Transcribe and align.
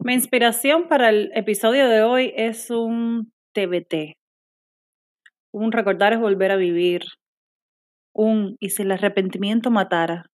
Mi 0.00 0.14
inspiración 0.14 0.86
para 0.86 1.08
el 1.08 1.32
episodio 1.34 1.88
de 1.88 2.02
hoy 2.02 2.32
es 2.36 2.70
un 2.70 3.32
TBT. 3.52 4.16
Un 5.52 5.72
recordar 5.72 6.12
es 6.12 6.20
volver 6.20 6.52
a 6.52 6.56
vivir. 6.56 7.02
Un 8.14 8.56
y 8.60 8.70
si 8.70 8.82
el 8.82 8.92
arrepentimiento 8.92 9.72
matara. 9.72 10.30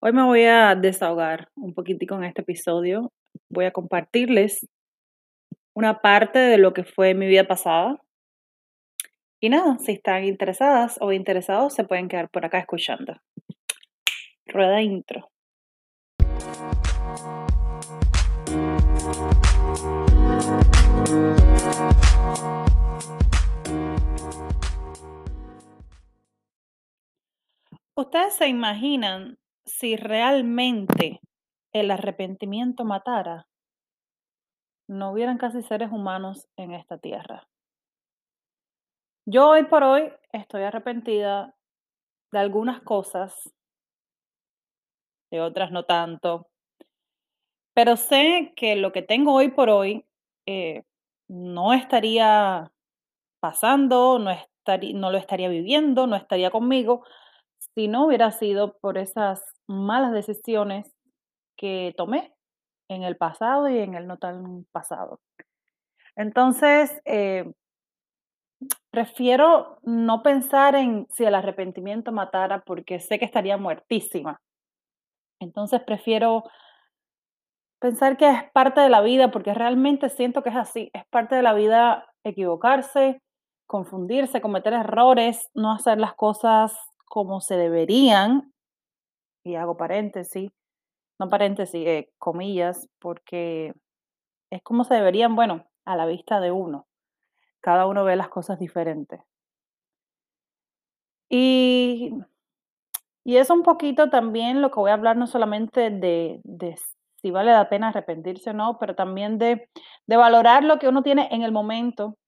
Hoy 0.00 0.12
me 0.12 0.22
voy 0.22 0.44
a 0.44 0.74
desahogar 0.74 1.50
un 1.56 1.74
poquitico 1.74 2.14
en 2.14 2.24
este 2.24 2.40
episodio. 2.40 3.12
Voy 3.50 3.66
a 3.66 3.72
compartirles 3.72 4.66
una 5.74 6.00
parte 6.00 6.38
de 6.38 6.56
lo 6.56 6.72
que 6.72 6.84
fue 6.84 7.12
mi 7.12 7.26
vida 7.26 7.46
pasada. 7.46 8.00
Y 9.40 9.50
nada, 9.50 9.76
si 9.78 9.92
están 9.92 10.24
interesadas 10.24 10.96
o 11.02 11.12
interesados, 11.12 11.74
se 11.74 11.84
pueden 11.84 12.08
quedar 12.08 12.30
por 12.30 12.46
acá 12.46 12.60
escuchando. 12.60 13.18
Rueda 14.46 14.80
intro. 14.80 15.33
¿Ustedes 27.96 28.34
se 28.34 28.48
imaginan 28.48 29.38
si 29.64 29.96
realmente 29.96 31.20
el 31.72 31.90
arrepentimiento 31.90 32.84
matara? 32.84 33.46
No 34.88 35.12
hubieran 35.12 35.38
casi 35.38 35.62
seres 35.62 35.92
humanos 35.92 36.48
en 36.56 36.74
esta 36.74 36.98
tierra. 36.98 37.46
Yo 39.26 39.50
hoy 39.50 39.64
por 39.64 39.84
hoy 39.84 40.12
estoy 40.32 40.62
arrepentida 40.62 41.54
de 42.32 42.38
algunas 42.38 42.82
cosas, 42.82 43.54
de 45.30 45.40
otras 45.40 45.70
no 45.70 45.84
tanto, 45.84 46.48
pero 47.74 47.96
sé 47.96 48.52
que 48.56 48.76
lo 48.76 48.92
que 48.92 49.02
tengo 49.02 49.34
hoy 49.34 49.50
por 49.50 49.70
hoy 49.70 50.04
eh, 50.46 50.82
no 51.28 51.72
estaría 51.72 52.70
pasando, 53.40 54.18
no, 54.18 54.30
estaría, 54.30 54.98
no 54.98 55.10
lo 55.10 55.18
estaría 55.18 55.48
viviendo, 55.48 56.06
no 56.06 56.16
estaría 56.16 56.50
conmigo, 56.50 57.04
si 57.74 57.88
no 57.88 58.06
hubiera 58.06 58.30
sido 58.30 58.76
por 58.78 58.98
esas 58.98 59.42
malas 59.66 60.12
decisiones 60.12 60.92
que 61.56 61.94
tomé 61.96 62.34
en 62.88 63.02
el 63.02 63.16
pasado 63.16 63.68
y 63.68 63.78
en 63.78 63.94
el 63.94 64.06
no 64.06 64.18
tan 64.18 64.64
pasado. 64.72 65.20
Entonces, 66.16 67.00
eh, 67.04 67.52
prefiero 68.90 69.78
no 69.82 70.22
pensar 70.22 70.74
en 70.74 71.06
si 71.10 71.24
el 71.24 71.34
arrepentimiento 71.34 72.12
matara 72.12 72.62
porque 72.64 73.00
sé 73.00 73.18
que 73.18 73.24
estaría 73.24 73.56
muertísima. 73.56 74.40
Entonces, 75.40 75.82
prefiero 75.82 76.44
pensar 77.84 78.16
que 78.16 78.30
es 78.30 78.50
parte 78.52 78.80
de 78.80 78.88
la 78.88 79.02
vida 79.02 79.30
porque 79.30 79.52
realmente 79.52 80.08
siento 80.08 80.42
que 80.42 80.48
es 80.48 80.56
así, 80.56 80.90
es 80.94 81.04
parte 81.10 81.34
de 81.34 81.42
la 81.42 81.52
vida 81.52 82.06
equivocarse, 82.24 83.20
confundirse, 83.66 84.40
cometer 84.40 84.72
errores, 84.72 85.50
no 85.52 85.70
hacer 85.70 85.98
las 85.98 86.14
cosas 86.14 86.74
como 87.04 87.42
se 87.42 87.58
deberían, 87.58 88.54
y 89.44 89.56
hago 89.56 89.76
paréntesis, 89.76 90.50
no 91.20 91.28
paréntesis, 91.28 91.86
eh, 91.86 92.10
comillas, 92.16 92.88
porque 93.00 93.74
es 94.50 94.62
como 94.62 94.84
se 94.84 94.94
deberían, 94.94 95.36
bueno, 95.36 95.66
a 95.84 95.94
la 95.94 96.06
vista 96.06 96.40
de 96.40 96.52
uno. 96.52 96.86
Cada 97.60 97.86
uno 97.86 98.02
ve 98.02 98.16
las 98.16 98.30
cosas 98.30 98.58
diferentes. 98.58 99.20
Y, 101.28 102.14
y 103.24 103.36
es 103.36 103.50
un 103.50 103.62
poquito 103.62 104.08
también 104.08 104.62
lo 104.62 104.70
que 104.70 104.80
voy 104.80 104.90
a 104.90 104.94
hablar, 104.94 105.18
no 105.18 105.26
solamente 105.26 105.90
de, 105.90 106.40
de 106.44 106.78
si 107.24 107.30
vale 107.30 107.52
la 107.52 107.70
pena 107.70 107.88
arrepentirse 107.88 108.50
o 108.50 108.52
no, 108.52 108.76
pero 108.78 108.94
también 108.94 109.38
de, 109.38 109.70
de 110.06 110.16
valorar 110.18 110.62
lo 110.62 110.78
que 110.78 110.88
uno 110.88 111.02
tiene 111.02 111.26
en 111.30 111.40
el 111.40 111.52
momento 111.52 112.18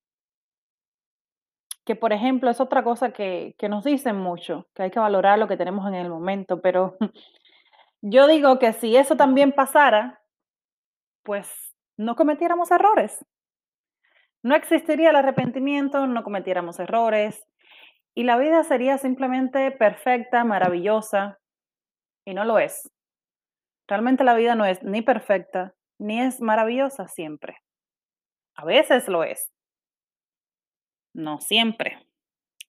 que 1.85 1.97
por 1.97 2.15
ejemplo 2.15 2.49
es 2.49 2.61
otra 2.63 2.83
cosa 2.83 3.13
que, 3.13 3.55
que 3.59 3.69
nos 3.69 3.85
dicen 3.85 4.17
mucho, 4.17 4.67
que 4.75 4.85
hay 4.85 4.91
que 4.91 4.99
valorar 4.99 5.39
lo 5.39 5.49
que 5.49 5.59
tenemos 5.59 5.87
en 5.87 5.95
el 5.97 6.09
momento, 6.09 6.63
pero 6.63 6.97
yo 8.01 8.27
digo 8.27 8.59
que 8.59 8.73
si 8.73 8.97
eso 8.97 9.17
también 9.17 9.53
pasara, 9.53 10.23
pues 11.23 11.77
no 11.99 12.17
cometiéramos 12.17 12.71
errores. 12.71 13.23
No 14.43 14.55
existiría 14.55 15.11
el 15.11 15.17
arrepentimiento, 15.17 16.07
no 16.07 16.25
cometiéramos 16.25 16.81
errores 16.81 17.47
y 18.15 18.25
la 18.25 18.39
vida 18.39 18.65
sería 18.65 18.97
simplemente 18.97 19.71
perfecta, 19.73 20.43
maravillosa 20.43 21.39
y 22.25 22.33
no 22.33 22.45
lo 22.45 22.59
es. 22.59 22.91
Realmente 23.89 24.25
la 24.25 24.35
vida 24.35 24.55
no 24.55 24.65
es 24.65 24.83
ni 24.83 25.03
perfecta 25.03 25.75
ni 25.99 26.21
es 26.21 26.41
maravillosa 26.41 27.09
siempre. 27.09 27.57
A 28.55 28.65
veces 28.65 29.09
lo 29.09 29.25
es, 29.25 29.51
no 31.15 31.41
siempre. 31.41 31.99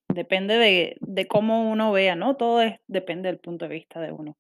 Depende 0.10 0.56
de, 0.58 0.98
de 1.02 1.28
cómo 1.28 1.70
uno 1.70 1.92
vea, 1.92 2.16
¿no? 2.16 2.38
Todo 2.38 2.62
depende 2.88 3.30
del 3.30 3.40
punto 3.40 3.66
de 3.68 3.74
vista 3.74 4.00
de 4.00 4.12
uno. 4.12 4.38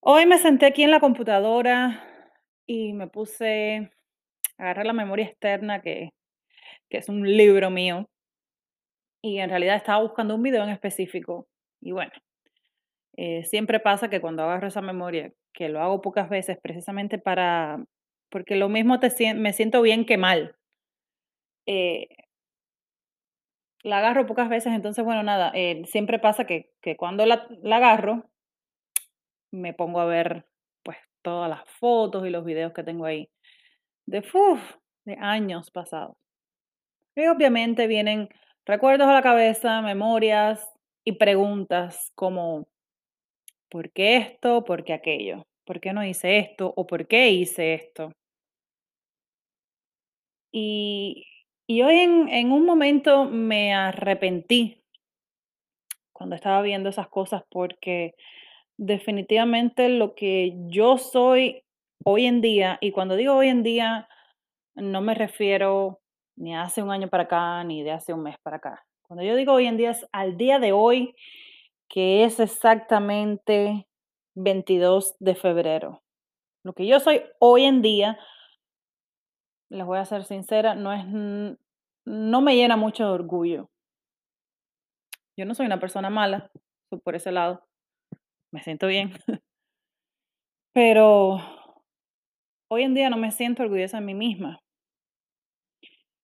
Hoy 0.00 0.26
me 0.26 0.38
senté 0.38 0.66
aquí 0.66 0.82
en 0.82 0.90
la 0.90 1.00
computadora 1.00 2.06
y 2.66 2.92
me 2.92 3.08
puse, 3.08 3.90
agarré 4.58 4.84
la 4.84 4.92
memoria 4.92 5.24
externa, 5.24 5.80
que, 5.80 6.10
que 6.90 6.98
es 6.98 7.08
un 7.08 7.22
libro 7.26 7.70
mío, 7.70 8.06
y 9.22 9.38
en 9.38 9.48
realidad 9.48 9.76
estaba 9.76 10.02
buscando 10.02 10.34
un 10.34 10.42
video 10.42 10.62
en 10.62 10.68
específico. 10.68 11.48
Y 11.80 11.92
bueno, 11.92 12.12
eh, 13.16 13.44
siempre 13.44 13.80
pasa 13.80 14.08
que 14.10 14.20
cuando 14.20 14.42
agarro 14.42 14.68
esa 14.68 14.82
memoria, 14.82 15.32
que 15.52 15.68
lo 15.68 15.80
hago 15.80 16.02
pocas 16.02 16.28
veces 16.28 16.58
precisamente 16.60 17.18
para, 17.18 17.84
porque 18.30 18.56
lo 18.56 18.68
mismo 18.68 18.98
te, 19.00 19.34
me 19.34 19.52
siento 19.52 19.82
bien 19.82 20.04
que 20.04 20.16
mal. 20.16 20.56
Eh, 21.66 22.08
la 23.84 23.98
agarro 23.98 24.26
pocas 24.26 24.48
veces, 24.48 24.72
entonces, 24.72 25.04
bueno, 25.04 25.22
nada, 25.22 25.52
eh, 25.54 25.82
siempre 25.86 26.18
pasa 26.18 26.46
que, 26.46 26.72
que 26.80 26.96
cuando 26.96 27.26
la, 27.26 27.46
agarro, 27.70 28.30
me 29.52 29.74
pongo 29.74 30.00
a 30.00 30.06
ver, 30.06 30.46
pues, 30.82 30.96
todas 31.22 31.48
las 31.48 31.68
fotos 31.68 32.26
y 32.26 32.30
los 32.30 32.44
videos 32.44 32.72
que 32.72 32.82
tengo 32.82 33.04
ahí 33.04 33.30
de, 34.06 34.20
uf, 34.20 34.76
de 35.04 35.16
años 35.20 35.70
pasados. 35.70 36.16
Y 37.16 37.26
obviamente 37.26 37.86
vienen 37.86 38.28
recuerdos 38.66 39.06
a 39.06 39.12
la 39.12 39.22
cabeza, 39.22 39.82
memorias 39.82 40.68
y 41.04 41.12
preguntas 41.12 42.10
como, 42.14 42.66
¿por 43.74 43.90
qué 43.90 44.18
esto? 44.18 44.62
¿Por 44.62 44.84
qué 44.84 44.92
aquello? 44.92 45.48
¿Por 45.66 45.80
qué 45.80 45.92
no 45.92 46.04
hice 46.04 46.38
esto? 46.38 46.72
¿O 46.76 46.86
por 46.86 47.08
qué 47.08 47.30
hice 47.30 47.74
esto? 47.74 48.12
Y, 50.52 51.26
y 51.66 51.82
hoy 51.82 51.96
en, 51.96 52.28
en 52.28 52.52
un 52.52 52.64
momento 52.64 53.24
me 53.24 53.74
arrepentí 53.74 54.80
cuando 56.12 56.36
estaba 56.36 56.62
viendo 56.62 56.88
esas 56.88 57.08
cosas 57.08 57.42
porque 57.50 58.14
definitivamente 58.78 59.88
lo 59.88 60.14
que 60.14 60.52
yo 60.68 60.96
soy 60.96 61.64
hoy 62.04 62.26
en 62.26 62.40
día, 62.40 62.78
y 62.80 62.92
cuando 62.92 63.16
digo 63.16 63.34
hoy 63.34 63.48
en 63.48 63.64
día, 63.64 64.08
no 64.76 65.00
me 65.00 65.14
refiero 65.14 65.98
ni 66.36 66.54
hace 66.54 66.80
un 66.80 66.92
año 66.92 67.08
para 67.08 67.24
acá, 67.24 67.64
ni 67.64 67.82
de 67.82 67.90
hace 67.90 68.12
un 68.12 68.22
mes 68.22 68.36
para 68.40 68.58
acá. 68.58 68.86
Cuando 69.02 69.24
yo 69.24 69.34
digo 69.34 69.52
hoy 69.52 69.66
en 69.66 69.76
día 69.76 69.90
es 69.90 70.06
al 70.12 70.36
día 70.36 70.60
de 70.60 70.70
hoy, 70.70 71.16
que 71.88 72.24
es 72.24 72.40
exactamente 72.40 73.86
22 74.34 75.16
de 75.18 75.34
febrero. 75.34 76.02
Lo 76.64 76.72
que 76.72 76.86
yo 76.86 76.98
soy 77.00 77.22
hoy 77.38 77.64
en 77.64 77.82
día 77.82 78.18
les 79.74 79.86
voy 79.86 79.98
a 79.98 80.04
ser 80.04 80.24
sincera, 80.24 80.74
no 80.74 80.92
es, 80.92 81.04
no 82.04 82.40
me 82.40 82.56
llena 82.56 82.76
mucho 82.76 83.04
de 83.04 83.10
orgullo. 83.10 83.70
Yo 85.36 85.44
no 85.46 85.54
soy 85.54 85.66
una 85.66 85.80
persona 85.80 86.10
mala, 86.10 86.50
por 87.02 87.16
ese 87.16 87.32
lado, 87.32 87.66
me 88.52 88.62
siento 88.62 88.86
bien. 88.86 89.12
Pero 90.72 91.38
hoy 92.68 92.82
en 92.82 92.94
día 92.94 93.10
no 93.10 93.16
me 93.16 93.32
siento 93.32 93.62
orgullosa 93.62 93.98
de 93.98 94.06
mí 94.06 94.14
misma. 94.14 94.60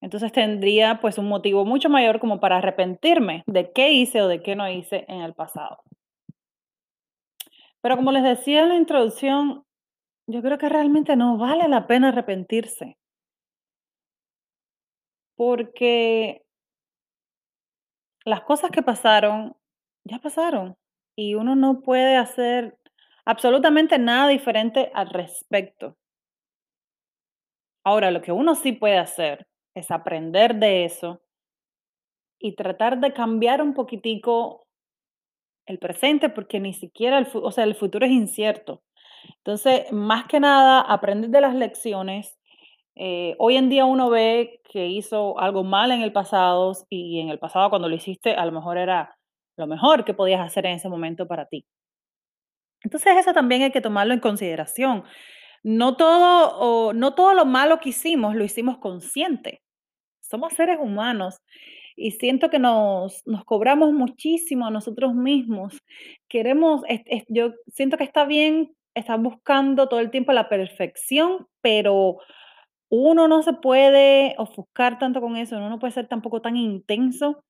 Entonces 0.00 0.32
tendría 0.32 1.00
pues 1.00 1.18
un 1.18 1.28
motivo 1.28 1.64
mucho 1.64 1.88
mayor 1.88 2.20
como 2.20 2.40
para 2.40 2.58
arrepentirme 2.58 3.44
de 3.46 3.70
qué 3.72 3.92
hice 3.92 4.22
o 4.22 4.28
de 4.28 4.42
qué 4.42 4.56
no 4.56 4.68
hice 4.70 5.04
en 5.08 5.20
el 5.20 5.34
pasado. 5.34 5.82
Pero 7.82 7.96
como 7.96 8.12
les 8.12 8.22
decía 8.22 8.62
en 8.62 8.68
la 8.70 8.76
introducción, 8.76 9.64
yo 10.26 10.42
creo 10.42 10.58
que 10.58 10.68
realmente 10.68 11.16
no 11.16 11.38
vale 11.38 11.68
la 11.68 11.86
pena 11.86 12.08
arrepentirse 12.08 12.96
porque 15.40 16.44
las 18.26 18.42
cosas 18.42 18.70
que 18.70 18.82
pasaron, 18.82 19.56
ya 20.04 20.18
pasaron 20.18 20.76
y 21.16 21.34
uno 21.34 21.56
no 21.56 21.80
puede 21.80 22.18
hacer 22.18 22.76
absolutamente 23.24 23.98
nada 23.98 24.28
diferente 24.28 24.90
al 24.92 25.08
respecto. 25.08 25.96
Ahora, 27.84 28.10
lo 28.10 28.20
que 28.20 28.32
uno 28.32 28.54
sí 28.54 28.72
puede 28.72 28.98
hacer 28.98 29.46
es 29.74 29.90
aprender 29.90 30.56
de 30.56 30.84
eso 30.84 31.20
y 32.38 32.54
tratar 32.54 33.00
de 33.00 33.12
cambiar 33.12 33.62
un 33.62 33.74
poquitico 33.74 34.66
el 35.66 35.78
presente, 35.78 36.30
porque 36.30 36.58
ni 36.58 36.72
siquiera 36.72 37.18
el, 37.18 37.28
o 37.34 37.52
sea, 37.52 37.64
el 37.64 37.74
futuro 37.74 38.06
es 38.06 38.12
incierto. 38.12 38.82
Entonces, 39.38 39.92
más 39.92 40.26
que 40.26 40.40
nada, 40.40 40.80
aprender 40.80 41.30
de 41.30 41.40
las 41.40 41.54
lecciones. 41.54 42.38
Eh, 42.96 43.36
hoy 43.38 43.56
en 43.56 43.68
día 43.68 43.84
uno 43.84 44.10
ve 44.10 44.60
que 44.64 44.86
hizo 44.86 45.38
algo 45.38 45.64
mal 45.64 45.92
en 45.92 46.02
el 46.02 46.12
pasado 46.12 46.72
y 46.88 47.20
en 47.20 47.28
el 47.28 47.38
pasado 47.38 47.70
cuando 47.70 47.88
lo 47.88 47.94
hiciste 47.94 48.34
a 48.34 48.44
lo 48.44 48.52
mejor 48.52 48.78
era 48.78 49.16
lo 49.56 49.66
mejor 49.66 50.04
que 50.04 50.14
podías 50.14 50.40
hacer 50.40 50.66
en 50.66 50.72
ese 50.72 50.88
momento 50.88 51.26
para 51.26 51.46
ti. 51.46 51.64
Entonces 52.82 53.16
eso 53.16 53.32
también 53.32 53.62
hay 53.62 53.70
que 53.70 53.80
tomarlo 53.80 54.14
en 54.14 54.20
consideración. 54.20 55.04
No 55.62 55.96
todo, 55.96 56.58
o 56.58 56.92
no 56.94 57.14
todo 57.14 57.34
lo 57.34 57.44
malo 57.44 57.80
que 57.80 57.90
hicimos 57.90 58.34
lo 58.34 58.44
hicimos 58.44 58.78
consciente. 58.78 59.60
Somos 60.22 60.54
seres 60.54 60.78
humanos 60.80 61.38
y 61.96 62.12
siento 62.12 62.50
que 62.50 62.58
nos, 62.58 63.22
nos 63.26 63.44
cobramos 63.44 63.92
muchísimo 63.92 64.66
a 64.66 64.70
nosotros 64.70 65.14
mismos. 65.14 65.78
Queremos, 66.28 66.82
es- 66.88 67.24
yo 67.28 67.52
siento 67.68 67.96
que 67.98 68.04
está 68.04 68.24
bien 68.26 68.72
estar 68.94 69.20
buscando 69.20 69.88
todo 69.88 70.00
el 70.00 70.10
tiempo 70.10 70.32
la 70.32 70.48
perfección, 70.48 71.46
pero 71.62 72.18
uno 72.90 73.28
no 73.28 73.42
se 73.42 73.54
puede 73.54 74.34
ofuscar 74.38 74.98
tanto 74.98 75.20
con 75.22 75.36
eso, 75.36 75.56
uno 75.58 75.70
no 75.70 75.78
puede 75.80 75.92
ser 75.94 76.08
tampoco 76.08 76.42
tan 76.42 76.56
intenso 76.56 77.42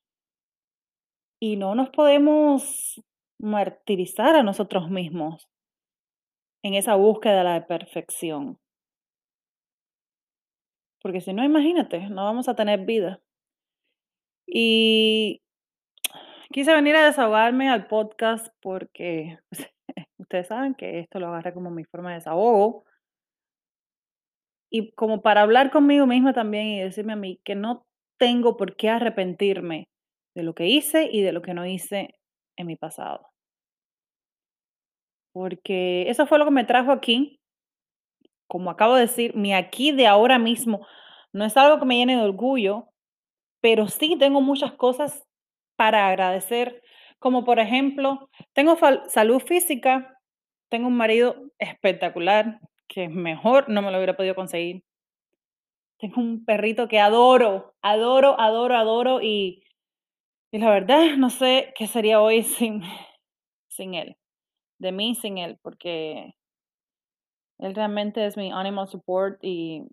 y 1.40 1.56
no 1.56 1.74
nos 1.74 1.90
podemos 1.90 3.00
martirizar 3.38 4.36
a 4.36 4.42
nosotros 4.42 4.90
mismos 4.90 5.48
en 6.62 6.74
esa 6.74 6.94
búsqueda 6.96 7.38
de 7.38 7.44
la 7.44 7.66
perfección, 7.66 8.58
porque 11.02 11.20
si 11.20 11.32
no, 11.32 11.44
imagínate, 11.44 12.08
no 12.08 12.24
vamos 12.24 12.48
a 12.48 12.54
tener 12.54 12.80
vida. 12.84 13.20
Y 14.46 15.40
quise 16.52 16.74
venir 16.74 16.96
a 16.96 17.06
desahogarme 17.06 17.70
al 17.70 17.86
podcast 17.86 18.48
porque 18.60 19.38
ustedes 20.18 20.48
saben 20.48 20.74
que 20.74 21.00
esto 21.00 21.18
lo 21.20 21.28
agarré 21.28 21.54
como 21.54 21.70
mi 21.70 21.84
forma 21.84 22.10
de 22.10 22.16
desahogo. 22.16 22.84
Y 24.72 24.92
como 24.92 25.22
para 25.22 25.42
hablar 25.42 25.70
conmigo 25.70 26.06
misma 26.06 26.32
también 26.32 26.66
y 26.66 26.80
decirme 26.80 27.14
a 27.14 27.16
mí 27.16 27.40
que 27.44 27.54
no 27.54 27.84
tengo 28.18 28.56
por 28.56 28.76
qué 28.76 28.90
arrepentirme 28.90 29.88
de 30.36 30.42
lo 30.42 30.54
que 30.54 30.66
hice 30.66 31.08
y 31.10 31.22
de 31.22 31.32
lo 31.32 31.42
que 31.42 31.54
no 31.54 31.66
hice 31.66 32.14
en 32.56 32.66
mi 32.66 32.76
pasado, 32.76 33.30
porque 35.32 36.09
eso 36.11 36.27
fue 36.27 36.38
lo 36.38 36.44
que 36.44 36.50
me 36.53 36.65
trajo 36.65 36.93
aquí, 36.93 37.41
como 38.47 38.71
acabo 38.71 38.94
de 38.94 39.03
decir, 39.03 39.35
mi 39.37 39.55
aquí 39.55 39.93
de 39.93 40.06
ahora 40.06 40.38
mismo 40.38 40.87
no 41.32 41.44
es 41.44 41.56
algo 41.56 41.79
que 41.79 41.87
me 41.87 41.97
llene 41.97 42.17
de 42.17 42.23
orgullo, 42.23 42.87
Pero 43.62 43.88
sí 43.88 44.17
tengo 44.19 44.43
muchas 44.43 44.73
cosas 44.75 45.25
para 45.77 46.09
agradecer, 46.09 46.82
como 47.21 47.44
por 47.44 47.61
ejemplo, 47.61 48.31
tengo 48.55 48.77
salud 49.09 49.41
física, 49.41 50.19
tengo 50.71 50.88
un 50.88 50.97
marido 50.97 51.37
espectacular, 51.59 52.61
que 52.88 53.09
mejor 53.09 53.69
no 53.71 53.82
me 53.82 53.91
lo 53.93 53.99
hubiera 53.99 54.17
podido 54.17 54.35
conseguir. 54.37 54.85
Tengo 56.00 56.21
un 56.21 56.44
perrito 56.44 56.88
que 56.88 56.99
adoro, 56.99 57.75
adoro, 57.82 58.38
adoro, 58.41 58.77
adoro, 58.77 59.21
y 59.23 59.62
y 60.53 60.59
la 60.59 60.71
verdad 60.71 61.17
no 61.19 61.31
sé 61.31 61.73
qué 61.77 61.87
sería 61.88 62.21
hoy 62.21 62.43
sin 62.59 62.82
sin 63.69 63.94
él, 63.94 64.17
de 64.81 64.93
mí 64.93 65.15
sin 65.15 65.38
él, 65.38 65.59
porque 65.62 66.35
él 67.59 67.75
realmente 67.75 68.27
es 68.27 68.37
mi 68.37 68.50
animal 68.50 68.88
support 68.88 69.38
y 69.43 69.87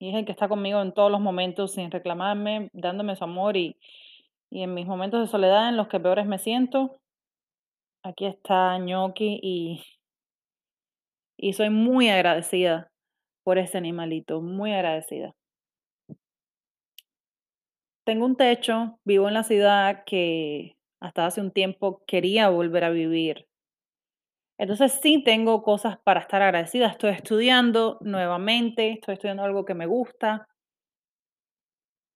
y 0.00 0.10
es 0.10 0.14
el 0.14 0.24
que 0.24 0.32
está 0.32 0.48
conmigo 0.48 0.80
en 0.80 0.94
todos 0.94 1.10
los 1.10 1.20
momentos 1.20 1.72
sin 1.72 1.90
reclamarme, 1.90 2.70
dándome 2.72 3.16
su 3.16 3.24
amor 3.24 3.56
y 3.56 3.76
y 4.50 4.62
en 4.62 4.74
mis 4.74 4.86
momentos 4.86 5.20
de 5.20 5.26
soledad 5.26 5.68
en 5.68 5.76
los 5.76 5.88
que 5.88 6.00
peores 6.00 6.26
me 6.26 6.38
siento, 6.38 7.00
Aquí 8.08 8.24
está 8.24 8.78
Ñoqui 8.78 9.38
y, 9.42 9.84
y 11.36 11.52
soy 11.52 11.68
muy 11.68 12.08
agradecida 12.08 12.90
por 13.44 13.58
ese 13.58 13.76
animalito, 13.76 14.40
muy 14.40 14.72
agradecida. 14.72 15.34
Tengo 18.04 18.24
un 18.24 18.36
techo, 18.36 18.98
vivo 19.04 19.28
en 19.28 19.34
la 19.34 19.42
ciudad 19.42 20.04
que 20.06 20.77
hasta 21.00 21.26
hace 21.26 21.40
un 21.40 21.52
tiempo 21.52 22.02
quería 22.06 22.48
volver 22.48 22.84
a 22.84 22.90
vivir. 22.90 23.46
Entonces 24.58 24.98
sí 25.00 25.22
tengo 25.22 25.62
cosas 25.62 25.98
para 26.02 26.20
estar 26.20 26.42
agradecida. 26.42 26.88
Estoy 26.88 27.10
estudiando 27.10 27.98
nuevamente, 28.00 28.92
estoy 28.92 29.14
estudiando 29.14 29.44
algo 29.44 29.64
que 29.64 29.74
me 29.74 29.86
gusta. 29.86 30.48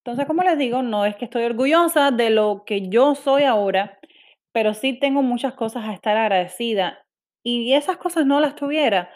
Entonces, 0.05 0.27
como 0.27 0.43
les 0.43 0.59
digo, 0.59 0.83
no 0.83 1.07
es 1.07 1.15
que 1.15 1.27
estoy 1.27 1.45
orgullosa 1.45 2.11
de 2.11 2.31
lo 2.31 2.65
que 2.67 2.89
yo 2.89 3.15
soy 3.15 3.45
ahora, 3.45 4.01
pero 4.53 4.75
sí 4.75 4.99
tengo 4.99 5.23
muchas 5.23 5.55
cosas 5.55 5.85
a 5.85 5.93
estar 5.95 6.17
agradecida. 6.17 6.99
Y 7.45 7.75
esas 7.75 7.99
cosas 7.99 8.27
no 8.27 8.41
las 8.41 8.57
tuviera 8.57 9.11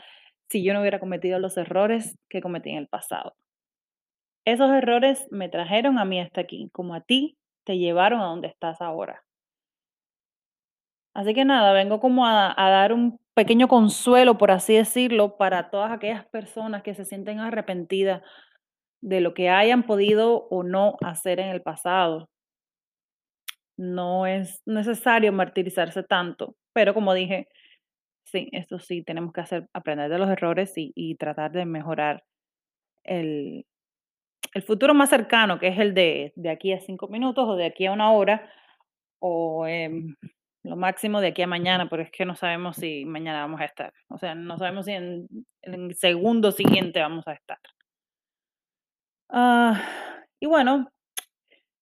si 0.49 0.63
yo 0.63 0.73
no 0.75 0.81
hubiera 0.81 1.01
cometido 1.01 1.41
los 1.41 1.57
errores 1.57 2.17
que 2.31 2.41
cometí 2.41 2.71
en 2.71 2.79
el 2.79 2.89
pasado. 2.89 3.35
Esos 4.47 4.71
errores 4.71 5.27
me 5.33 5.49
trajeron 5.49 5.99
a 5.99 6.05
mí 6.05 6.21
hasta 6.21 6.41
aquí, 6.41 6.71
como 6.73 6.95
a 6.95 7.01
ti 7.01 7.37
te 7.65 7.79
llevaron 7.79 8.21
a 8.21 8.27
donde 8.27 8.47
estás 8.47 8.81
ahora. 8.81 9.26
Así 11.17 11.33
que 11.33 11.47
nada, 11.47 11.73
vengo 11.73 11.99
como 11.99 12.27
a, 12.27 12.55
dar 12.59 12.93
un 12.93 13.19
pequeño 13.33 13.69
consuelo, 13.69 14.37
por 14.37 14.51
así 14.51 14.75
decirlo, 14.75 15.39
para 15.39 15.71
todas 15.71 15.91
aquellas 15.91 16.27
personas 16.27 16.83
que 16.83 16.95
se 16.95 17.07
sienten 17.07 17.39
arrepentidas 17.41 18.23
de 19.01 19.23
lo 19.23 19.33
que 19.33 19.49
hayan 19.49 19.85
podido 19.85 20.47
o 20.51 20.63
no 20.63 20.97
hacer 21.01 21.41
en 21.41 21.49
el 21.49 21.63
pasado. 21.63 22.29
No 23.79 24.27
es 24.27 24.61
necesario 24.67 25.33
martirizarse 25.33 26.03
tanto, 26.03 26.55
pero 26.75 26.93
como 26.93 27.15
dije, 27.15 27.49
sí, 28.25 28.51
esto 28.53 28.79
sí, 28.79 29.03
tenemos 29.03 29.33
que 29.33 29.41
hacer, 29.41 29.69
aprender 29.73 30.11
de 30.11 30.19
los 30.19 30.29
errores 30.29 30.77
y, 30.77 30.93
y 30.95 31.17
tratar 31.17 31.51
de 31.53 31.65
mejorar 31.65 32.25
el, 33.05 33.65
el 34.53 34.63
futuro 34.63 34.93
más 34.93 35.09
cercano, 35.09 35.59
que 35.59 35.69
es 35.69 35.79
el 35.79 35.95
de, 35.95 36.35
de 36.37 36.51
aquí 36.51 36.75
a 36.75 36.81
cinco 36.81 37.09
minutos 37.09 37.49
o 37.49 37.57
de 37.57 37.65
aquí 37.65 37.87
a 37.87 37.93
una 37.93 38.13
hora, 38.13 38.51
o 39.19 39.67
em, 39.67 40.15
lo 40.67 40.77
máximo 40.77 41.21
de 41.21 41.29
aquí 41.29 41.43
a 41.43 41.47
mañana, 41.47 41.89
pero 41.89 42.03
es 42.03 42.11
que 42.11 42.25
no 42.27 42.35
sabemos 42.37 42.77
si 42.77 43.05
mañana 43.05 43.41
vamos 43.41 43.61
a 43.61 43.65
estar. 43.67 43.93
O 44.09 44.19
sea, 44.19 44.35
no 44.35 44.59
sabemos 44.59 44.87
si 44.87 44.93
en, 44.93 45.29
en 45.63 45.75
el 45.75 45.95
segundo 45.97 46.53
siguiente 46.53 47.01
vamos 47.01 47.27
a 47.29 47.33
estar. 47.35 47.59
Ah, 49.29 49.81
y 50.41 50.47
bueno, 50.47 50.91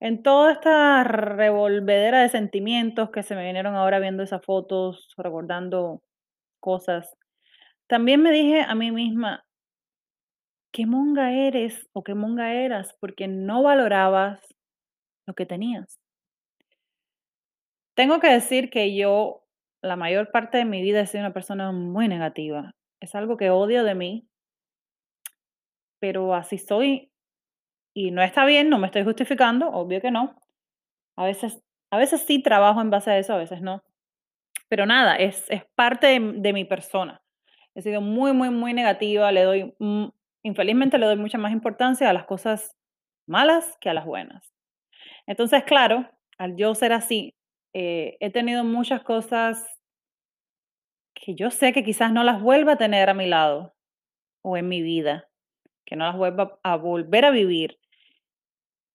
En 0.00 0.22
toda 0.22 0.52
esta 0.52 1.02
revolvedera 1.04 2.22
de 2.22 2.28
sentimientos 2.28 3.10
que 3.10 3.22
se 3.22 3.34
me 3.34 3.44
vinieron 3.44 3.74
ahora 3.74 3.98
viendo 4.00 4.22
esas 4.22 4.44
fotos, 4.44 5.08
recordando 5.16 6.02
cosas, 6.60 7.16
también 7.88 8.22
me 8.22 8.32
dije 8.32 8.62
a 8.62 8.74
mí 8.74 8.92
misma, 8.92 9.44
qué 10.72 10.86
monga 10.86 11.32
eres 11.32 11.88
o 11.92 12.02
qué 12.04 12.14
monga 12.14 12.52
eras 12.54 12.94
porque 13.00 13.28
no 13.28 13.62
valorabas 13.62 14.40
lo 15.26 15.34
que 15.34 15.46
tenías. 15.46 15.98
Tengo 17.94 18.20
que 18.20 18.28
decir 18.28 18.70
que 18.70 18.94
yo 18.94 19.44
la 19.82 19.96
mayor 19.96 20.30
parte 20.30 20.58
de 20.58 20.64
mi 20.64 20.82
vida 20.82 21.00
he 21.00 21.06
sido 21.06 21.24
una 21.24 21.32
persona 21.32 21.72
muy 21.72 22.08
negativa. 22.08 22.74
Es 23.00 23.14
algo 23.14 23.36
que 23.36 23.50
odio 23.50 23.84
de 23.84 23.94
mí, 23.94 24.28
pero 26.00 26.34
así 26.34 26.58
soy 26.58 27.10
y 27.94 28.10
no 28.10 28.22
está 28.22 28.44
bien, 28.44 28.68
no 28.68 28.78
me 28.78 28.86
estoy 28.86 29.04
justificando, 29.04 29.68
obvio 29.70 30.00
que 30.00 30.10
no. 30.10 30.36
A 31.16 31.24
veces, 31.24 31.62
a 31.90 31.98
veces 31.98 32.22
sí 32.22 32.42
trabajo 32.42 32.80
en 32.80 32.90
base 32.90 33.10
a 33.10 33.18
eso, 33.18 33.34
a 33.34 33.38
veces 33.38 33.62
no. 33.62 33.82
Pero 34.68 34.86
nada, 34.86 35.16
es 35.16 35.48
es 35.50 35.64
parte 35.76 36.06
de 36.08 36.32
de 36.40 36.52
mi 36.52 36.64
persona. 36.64 37.22
He 37.74 37.82
sido 37.82 38.00
muy, 38.00 38.32
muy, 38.32 38.50
muy 38.50 38.72
negativa, 38.72 39.32
le 39.32 39.42
doy, 39.42 39.74
mm, 39.78 40.06
infelizmente 40.44 40.98
le 40.98 41.06
doy 41.06 41.16
mucha 41.16 41.38
más 41.38 41.52
importancia 41.52 42.08
a 42.08 42.12
las 42.12 42.24
cosas 42.24 42.76
malas 43.26 43.76
que 43.80 43.90
a 43.90 43.94
las 43.94 44.06
buenas. 44.06 44.52
Entonces, 45.26 45.64
claro, 45.64 46.08
al 46.38 46.56
yo 46.56 46.74
ser 46.74 46.92
así, 46.92 47.34
eh, 47.74 48.16
he 48.20 48.30
tenido 48.30 48.64
muchas 48.64 49.02
cosas 49.02 49.80
que 51.14 51.34
yo 51.34 51.50
sé 51.50 51.72
que 51.72 51.84
quizás 51.84 52.12
no 52.12 52.22
las 52.22 52.40
vuelva 52.40 52.72
a 52.72 52.76
tener 52.76 53.10
a 53.10 53.14
mi 53.14 53.26
lado 53.26 53.74
o 54.42 54.56
en 54.56 54.68
mi 54.68 54.80
vida, 54.80 55.28
que 55.84 55.96
no 55.96 56.06
las 56.06 56.16
vuelva 56.16 56.58
a 56.62 56.76
volver 56.76 57.24
a 57.24 57.30
vivir 57.30 57.78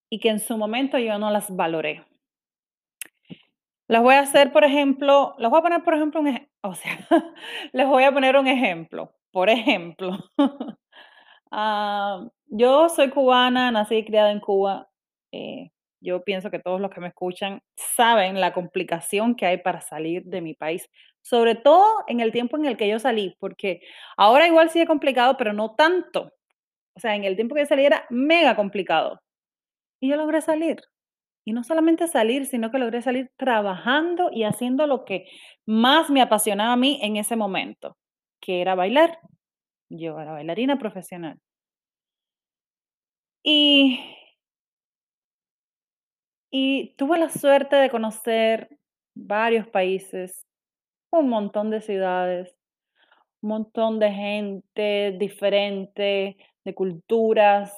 y 0.09 0.19
que 0.19 0.29
en 0.29 0.39
su 0.39 0.57
momento 0.57 0.97
yo 0.97 1.19
no 1.19 1.29
las 1.29 1.53
valoré. 1.53 2.05
Las 3.87 4.01
voy 4.01 4.15
a 4.15 4.21
hacer, 4.21 4.53
por 4.53 4.63
ejemplo, 4.63 5.35
les 5.39 5.49
voy 5.49 5.59
a 5.59 5.63
poner, 5.63 5.83
por 5.83 5.95
ejemplo, 5.95 6.21
o 6.61 6.75
sea, 6.75 6.97
les 7.73 7.87
voy 7.87 8.03
a 8.03 8.13
poner 8.13 8.37
un 8.37 8.47
ejemplo. 8.47 9.13
Por 9.31 9.49
ejemplo, 9.49 10.17
ah, 11.51 12.27
yo 12.47 12.89
soy 12.89 13.09
cubana, 13.09 13.71
nací 13.71 13.97
y 13.97 14.05
criada 14.05 14.31
en 14.31 14.39
Cuba. 14.39 14.89
eh, 15.31 15.71
yo 16.01 16.23
pienso 16.23 16.51
que 16.51 16.59
todos 16.59 16.81
los 16.81 16.91
que 16.91 17.01
me 17.01 17.07
escuchan 17.09 17.61
saben 17.75 18.39
la 18.41 18.53
complicación 18.53 19.35
que 19.35 19.45
hay 19.45 19.57
para 19.57 19.81
salir 19.81 20.23
de 20.25 20.41
mi 20.41 20.53
país, 20.53 20.89
sobre 21.21 21.55
todo 21.55 22.03
en 22.07 22.19
el 22.21 22.31
tiempo 22.31 22.57
en 22.57 22.65
el 22.65 22.77
que 22.77 22.87
yo 22.89 22.99
salí, 22.99 23.35
porque 23.39 23.81
ahora 24.17 24.47
igual 24.47 24.69
sí 24.69 24.79
es 24.81 24.87
complicado, 24.87 25.37
pero 25.37 25.53
no 25.53 25.75
tanto. 25.75 26.33
O 26.95 26.99
sea, 26.99 27.15
en 27.15 27.23
el 27.25 27.35
tiempo 27.35 27.55
que 27.55 27.61
yo 27.61 27.67
salí 27.67 27.85
era 27.85 28.05
mega 28.09 28.55
complicado. 28.55 29.21
Y 30.01 30.09
yo 30.09 30.17
logré 30.17 30.41
salir. 30.41 30.77
Y 31.45 31.53
no 31.53 31.63
solamente 31.63 32.07
salir, 32.07 32.45
sino 32.45 32.71
que 32.71 32.79
logré 32.79 33.01
salir 33.01 33.31
trabajando 33.37 34.29
y 34.31 34.43
haciendo 34.43 34.87
lo 34.87 35.05
que 35.05 35.25
más 35.65 36.09
me 36.09 36.21
apasionaba 36.21 36.73
a 36.73 36.77
mí 36.77 36.99
en 37.03 37.17
ese 37.17 37.35
momento. 37.35 37.97
que 38.41 38.61
era 38.61 38.75
bailar. 38.75 39.19
Yo 39.89 40.19
era 40.19 40.31
bailarina 40.33 40.77
profesional. 40.79 41.39
Y 43.43 43.99
y 46.51 46.95
tuve 46.95 47.19
la 47.19 47.29
suerte 47.29 47.75
de 47.75 47.89
conocer 47.89 48.77
varios 49.15 49.67
países, 49.67 50.45
un 51.11 51.29
montón 51.29 51.69
de 51.69 51.81
ciudades, 51.81 52.55
un 53.41 53.49
montón 53.49 53.99
de 53.99 54.11
gente 54.11 55.15
diferente, 55.17 56.37
de 56.63 56.73
culturas. 56.73 57.73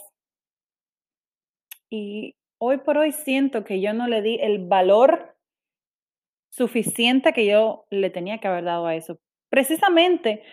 Y 1.89 2.35
hoy 2.59 2.77
por 2.77 2.97
hoy 2.97 3.11
siento 3.11 3.63
que 3.63 3.81
yo 3.81 3.93
no 3.93 4.07
le 4.07 4.21
di 4.21 4.37
el 4.41 4.65
valor 4.65 5.35
suficiente 6.49 7.33
que 7.33 7.45
yo 7.45 7.85
le 7.89 8.09
tenía 8.09 8.39
que 8.39 8.47
haber 8.47 8.65
dado 8.65 8.85
a 8.85 8.95
eso. 8.95 9.19
Precisamente 9.49 10.43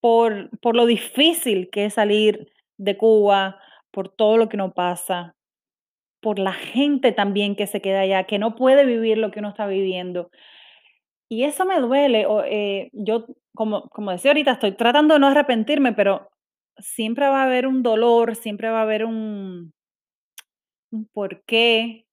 por, 0.00 0.50
por 0.60 0.76
lo 0.76 0.86
difícil 0.86 1.70
que 1.70 1.86
es 1.86 1.94
salir 1.94 2.50
de 2.78 2.96
Cuba, 2.96 3.60
por 3.90 4.08
todo 4.08 4.36
lo 4.36 4.48
que 4.48 4.56
nos 4.56 4.72
pasa, 4.74 5.34
por 6.20 6.38
la 6.38 6.52
gente 6.52 7.12
también 7.12 7.56
que 7.56 7.66
se 7.66 7.80
queda 7.80 8.00
allá, 8.00 8.24
que 8.24 8.38
no 8.38 8.56
puede 8.56 8.84
vivir 8.84 9.18
lo 9.18 9.30
que 9.30 9.40
uno 9.40 9.50
está 9.50 9.66
viviendo. 9.66 10.30
Y 11.30 11.44
eso 11.44 11.64
me 11.64 11.80
duele. 11.80 12.26
o, 12.26 12.42
eh, 12.44 12.90
yo, 12.92 13.26
como, 13.54 13.88
como 13.90 14.10
decía 14.12 14.30
ahorita, 14.30 14.52
estoy 14.52 14.72
tratando 14.72 15.14
de 15.14 15.20
no 15.20 15.28
arrepentirme, 15.28 15.92
pero 15.92 16.28
siempre 16.78 17.28
va 17.28 17.42
a 17.42 17.44
haber 17.44 17.66
un 17.66 17.82
dolor, 17.82 18.36
siempre 18.36 18.70
va 18.70 18.80
a 18.80 18.82
haber 18.82 19.04
un, 19.04 19.72
un 20.90 21.06
porqué, 21.12 22.06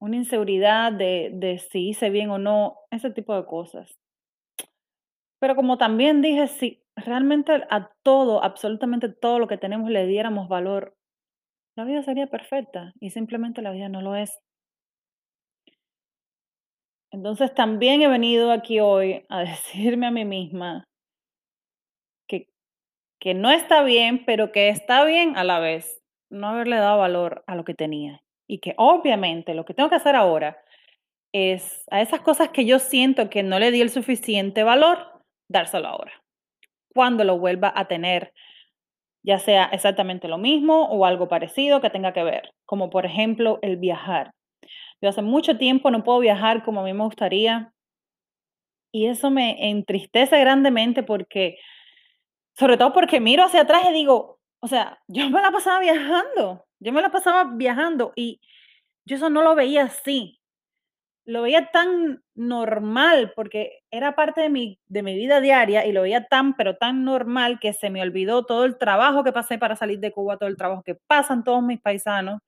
una 0.00 0.16
inseguridad 0.16 0.92
de, 0.92 1.30
de 1.34 1.58
si 1.58 1.88
hice 1.90 2.10
bien 2.10 2.30
o 2.30 2.38
no, 2.38 2.76
ese 2.90 3.10
tipo 3.10 3.34
de 3.34 3.46
cosas. 3.46 3.98
Pero 5.40 5.56
como 5.56 5.78
también 5.78 6.22
dije, 6.22 6.48
si 6.48 6.82
realmente 6.96 7.52
a 7.70 7.90
todo, 8.02 8.42
absolutamente 8.42 9.08
todo 9.08 9.38
lo 9.38 9.48
que 9.48 9.58
tenemos 9.58 9.90
le 9.90 10.06
diéramos 10.06 10.48
valor, 10.48 10.94
la 11.76 11.84
vida 11.84 12.02
sería 12.02 12.26
perfecta 12.26 12.92
y 13.00 13.10
simplemente 13.10 13.62
la 13.62 13.72
vida 13.72 13.88
no 13.88 14.00
lo 14.00 14.16
es. 14.16 14.38
Entonces 17.10 17.54
también 17.54 18.02
he 18.02 18.08
venido 18.08 18.50
aquí 18.50 18.80
hoy 18.80 19.24
a 19.28 19.40
decirme 19.44 20.06
a 20.06 20.10
mí 20.10 20.24
misma 20.24 20.84
que, 22.28 22.48
que 23.20 23.34
no 23.34 23.50
está 23.50 23.82
bien, 23.82 24.24
pero 24.24 24.52
que 24.52 24.68
está 24.68 25.04
bien 25.04 25.36
a 25.36 25.44
la 25.44 25.60
vez 25.60 26.00
no 26.30 26.48
haberle 26.48 26.76
dado 26.76 26.98
valor 26.98 27.44
a 27.46 27.54
lo 27.54 27.64
que 27.64 27.74
tenía. 27.74 28.20
Y 28.48 28.58
que 28.58 28.74
obviamente 28.76 29.54
lo 29.54 29.64
que 29.64 29.74
tengo 29.74 29.88
que 29.88 29.94
hacer 29.96 30.16
ahora 30.16 30.58
es 31.32 31.84
a 31.90 32.00
esas 32.00 32.20
cosas 32.20 32.50
que 32.50 32.66
yo 32.66 32.78
siento 32.78 33.30
que 33.30 33.42
no 33.42 33.58
le 33.58 33.70
di 33.70 33.80
el 33.80 33.90
suficiente 33.90 34.62
valor, 34.62 34.98
dárselo 35.48 35.88
ahora. 35.88 36.12
Cuando 36.94 37.24
lo 37.24 37.38
vuelva 37.38 37.72
a 37.74 37.88
tener, 37.88 38.32
ya 39.24 39.38
sea 39.38 39.64
exactamente 39.72 40.28
lo 40.28 40.38
mismo 40.38 40.84
o 40.84 41.06
algo 41.06 41.28
parecido 41.28 41.80
que 41.80 41.90
tenga 41.90 42.12
que 42.12 42.22
ver, 42.22 42.52
como 42.66 42.90
por 42.90 43.06
ejemplo 43.06 43.58
el 43.62 43.78
viajar. 43.78 44.32
Yo 45.00 45.08
hace 45.08 45.22
mucho 45.22 45.56
tiempo 45.56 45.90
no 45.90 46.04
puedo 46.04 46.20
viajar 46.20 46.62
como 46.62 46.80
a 46.80 46.84
mí 46.84 46.92
me 46.92 47.04
gustaría 47.04 47.72
y 48.92 49.06
eso 49.06 49.30
me 49.30 49.70
entristece 49.70 50.38
grandemente 50.38 51.02
porque, 51.02 51.58
sobre 52.56 52.76
todo 52.76 52.92
porque 52.92 53.18
miro 53.18 53.44
hacia 53.44 53.62
atrás 53.62 53.86
y 53.90 53.92
digo, 53.92 54.38
o 54.60 54.68
sea, 54.68 54.98
yo 55.08 55.28
me 55.30 55.40
la 55.40 55.50
pasaba 55.50 55.80
viajando, 55.80 56.64
yo 56.78 56.92
me 56.92 57.02
la 57.02 57.10
pasaba 57.10 57.44
viajando 57.56 58.12
y 58.14 58.40
yo 59.06 59.16
eso 59.16 59.30
no 59.30 59.42
lo 59.42 59.54
veía 59.54 59.84
así. 59.84 60.38
Lo 61.26 61.40
veía 61.40 61.70
tan 61.72 62.22
normal, 62.34 63.32
porque 63.34 63.80
era 63.90 64.14
parte 64.14 64.42
de 64.42 64.50
mi 64.50 64.78
de 64.88 65.02
mi 65.02 65.14
vida 65.14 65.40
diaria, 65.40 65.86
y 65.86 65.92
lo 65.92 66.02
veía 66.02 66.26
tan, 66.26 66.54
pero 66.54 66.76
tan 66.76 67.04
normal, 67.04 67.58
que 67.60 67.72
se 67.72 67.88
me 67.88 68.02
olvidó 68.02 68.44
todo 68.44 68.64
el 68.66 68.76
trabajo 68.76 69.24
que 69.24 69.32
pasé 69.32 69.58
para 69.58 69.74
salir 69.74 70.00
de 70.00 70.12
Cuba, 70.12 70.36
todo 70.36 70.50
el 70.50 70.56
trabajo 70.58 70.82
que 70.82 70.96
pasan 71.06 71.42
todos 71.42 71.62
mis 71.62 71.80
paisanos 71.80 72.40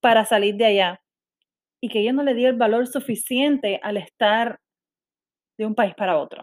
para 0.00 0.24
salir 0.26 0.56
de 0.56 0.66
allá, 0.66 1.02
y 1.82 1.88
que 1.90 2.04
yo 2.04 2.12
no 2.12 2.22
le 2.24 2.34
di 2.34 2.46
el 2.46 2.56
valor 2.56 2.86
suficiente 2.88 3.80
al 3.82 3.98
estar 3.98 4.60
de 5.58 5.66
un 5.66 5.74
país 5.74 5.94
para 5.94 6.18
otro. 6.18 6.42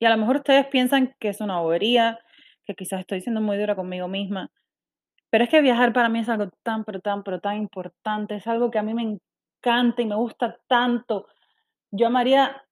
Y 0.00 0.06
a 0.06 0.10
lo 0.10 0.16
mejor 0.18 0.36
ustedes 0.36 0.66
piensan 0.66 1.14
que 1.18 1.28
es 1.28 1.40
una 1.40 1.60
bobería, 1.60 2.18
que 2.66 2.74
quizás 2.74 3.00
estoy 3.00 3.20
siendo 3.20 3.40
muy 3.40 3.56
dura 3.58 3.74
conmigo 3.76 4.08
misma, 4.08 4.50
pero 5.30 5.44
es 5.44 5.50
que 5.50 5.62
viajar 5.62 5.92
para 5.92 6.08
mí 6.08 6.20
es 6.20 6.28
algo 6.28 6.50
tan, 6.62 6.84
pero 6.84 7.00
tan, 7.00 7.22
pero 7.24 7.40
tan 7.40 7.56
importante, 7.58 8.36
es 8.36 8.46
algo 8.46 8.70
que 8.70 8.78
a 8.78 8.82
mí 8.82 8.94
me 8.94 9.02
encanta 9.64 10.02
y 10.02 10.06
me 10.06 10.14
gusta 10.16 10.58
tanto. 10.68 11.26
Yo 11.92 12.08
amaría, 12.08 12.62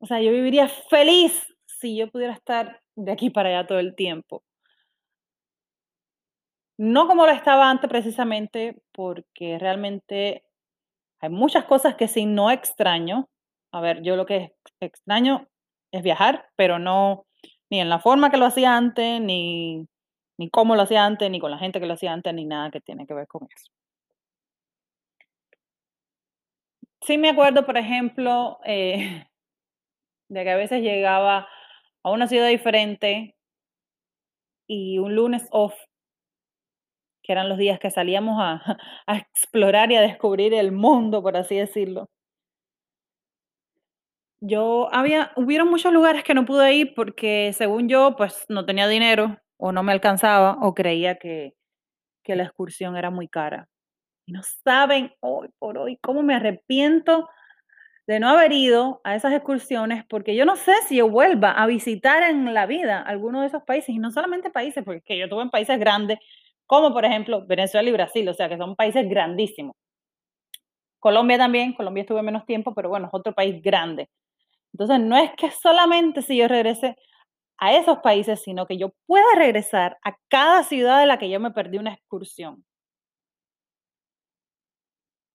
o 0.00 0.06
sea, 0.06 0.20
yo 0.20 0.32
viviría 0.32 0.68
feliz 0.68 1.46
si 1.66 1.96
yo 1.96 2.10
pudiera 2.10 2.32
estar 2.34 2.82
de 2.96 3.12
aquí 3.12 3.30
para 3.30 3.50
allá 3.50 3.66
todo 3.66 3.78
el 3.78 3.94
tiempo. 3.94 4.42
No 6.78 7.06
como 7.06 7.26
lo 7.26 7.32
estaba 7.32 7.70
antes 7.70 7.88
precisamente, 7.88 8.82
porque 8.92 9.58
realmente 9.58 10.44
hay 11.20 11.30
muchas 11.30 11.64
cosas 11.64 11.96
que 11.96 12.08
sí 12.08 12.26
no 12.26 12.50
extraño. 12.50 13.28
A 13.72 13.80
ver, 13.80 14.02
yo 14.02 14.16
lo 14.16 14.26
que 14.26 14.36
ex- 14.36 14.74
extraño 14.80 15.48
es 15.92 16.02
viajar, 16.02 16.48
pero 16.56 16.78
no 16.78 17.26
ni 17.70 17.80
en 17.80 17.88
la 17.88 17.98
forma 18.00 18.30
que 18.30 18.36
lo 18.38 18.46
hacía 18.46 18.76
antes, 18.76 19.20
ni, 19.20 19.86
ni 20.38 20.50
cómo 20.50 20.76
lo 20.76 20.82
hacía 20.82 21.04
antes, 21.06 21.30
ni 21.30 21.40
con 21.40 21.50
la 21.50 21.58
gente 21.58 21.80
que 21.80 21.86
lo 21.86 21.94
hacía 21.94 22.12
antes, 22.12 22.34
ni 22.34 22.44
nada 22.46 22.70
que 22.70 22.80
tiene 22.80 23.06
que 23.06 23.14
ver 23.14 23.26
con 23.28 23.48
eso. 23.54 23.70
Sí 27.06 27.18
me 27.18 27.28
acuerdo, 27.30 27.64
por 27.64 27.76
ejemplo, 27.76 28.58
eh, 28.64 29.24
de 30.28 30.44
que 30.44 30.50
a 30.50 30.56
veces 30.56 30.82
llegaba 30.82 31.48
a 32.02 32.10
una 32.10 32.26
ciudad 32.28 32.48
diferente 32.48 33.36
y 34.68 34.98
un 34.98 35.14
lunes 35.14 35.46
off, 35.50 35.74
que 37.22 37.32
eran 37.32 37.48
los 37.48 37.58
días 37.58 37.78
que 37.78 37.90
salíamos 37.90 38.36
a, 38.40 38.62
a 39.06 39.16
explorar 39.18 39.92
y 39.92 39.96
a 39.96 40.00
descubrir 40.00 40.54
el 40.54 40.72
mundo, 40.72 41.22
por 41.22 41.36
así 41.36 41.56
decirlo. 41.56 42.08
Yo 44.40 44.88
había, 44.92 45.32
hubieron 45.36 45.68
muchos 45.70 45.92
lugares 45.92 46.22
que 46.24 46.34
no 46.34 46.44
pude 46.44 46.74
ir 46.74 46.94
porque 46.94 47.52
según 47.54 47.88
yo, 47.88 48.16
pues 48.16 48.44
no 48.48 48.66
tenía 48.66 48.86
dinero 48.88 49.38
o 49.56 49.72
no 49.72 49.82
me 49.82 49.92
alcanzaba 49.92 50.58
o 50.60 50.74
creía 50.74 51.16
que, 51.16 51.54
que 52.24 52.36
la 52.36 52.44
excursión 52.44 52.96
era 52.96 53.10
muy 53.10 53.28
cara. 53.28 53.68
Y 54.26 54.32
no 54.32 54.42
saben 54.64 55.12
hoy 55.20 55.48
por 55.58 55.78
hoy 55.78 55.98
cómo 56.02 56.22
me 56.22 56.34
arrepiento 56.34 57.28
de 58.06 58.20
no 58.20 58.28
haber 58.28 58.52
ido 58.52 59.00
a 59.04 59.16
esas 59.16 59.32
excursiones, 59.32 60.04
porque 60.08 60.36
yo 60.36 60.44
no 60.44 60.56
sé 60.56 60.72
si 60.88 60.96
yo 60.96 61.08
vuelva 61.08 61.52
a 61.52 61.66
visitar 61.66 62.22
en 62.22 62.54
la 62.54 62.66
vida 62.66 63.02
alguno 63.02 63.40
de 63.40 63.48
esos 63.48 63.62
países, 63.64 63.90
y 63.90 63.98
no 63.98 64.10
solamente 64.10 64.50
países, 64.50 64.84
porque 64.84 65.18
yo 65.18 65.24
estuve 65.24 65.42
en 65.42 65.50
países 65.50 65.78
grandes, 65.78 66.18
como 66.66 66.92
por 66.92 67.04
ejemplo 67.04 67.46
Venezuela 67.46 67.88
y 67.88 67.92
Brasil, 67.92 68.28
o 68.28 68.34
sea, 68.34 68.48
que 68.48 68.58
son 68.58 68.76
países 68.76 69.08
grandísimos. 69.08 69.74
Colombia 71.00 71.38
también, 71.38 71.72
Colombia 71.74 72.02
estuve 72.02 72.22
menos 72.22 72.44
tiempo, 72.46 72.74
pero 72.74 72.88
bueno, 72.88 73.06
es 73.06 73.14
otro 73.14 73.32
país 73.32 73.62
grande. 73.62 74.08
Entonces, 74.72 75.00
no 75.00 75.16
es 75.16 75.30
que 75.36 75.50
solamente 75.50 76.22
si 76.22 76.36
yo 76.36 76.48
regrese 76.48 76.96
a 77.58 77.74
esos 77.74 77.98
países, 77.98 78.42
sino 78.42 78.66
que 78.66 78.78
yo 78.78 78.92
pueda 79.06 79.26
regresar 79.36 79.98
a 80.04 80.16
cada 80.28 80.64
ciudad 80.64 81.00
de 81.00 81.06
la 81.06 81.18
que 81.18 81.30
yo 81.30 81.40
me 81.40 81.52
perdí 81.52 81.78
una 81.78 81.94
excursión. 81.94 82.64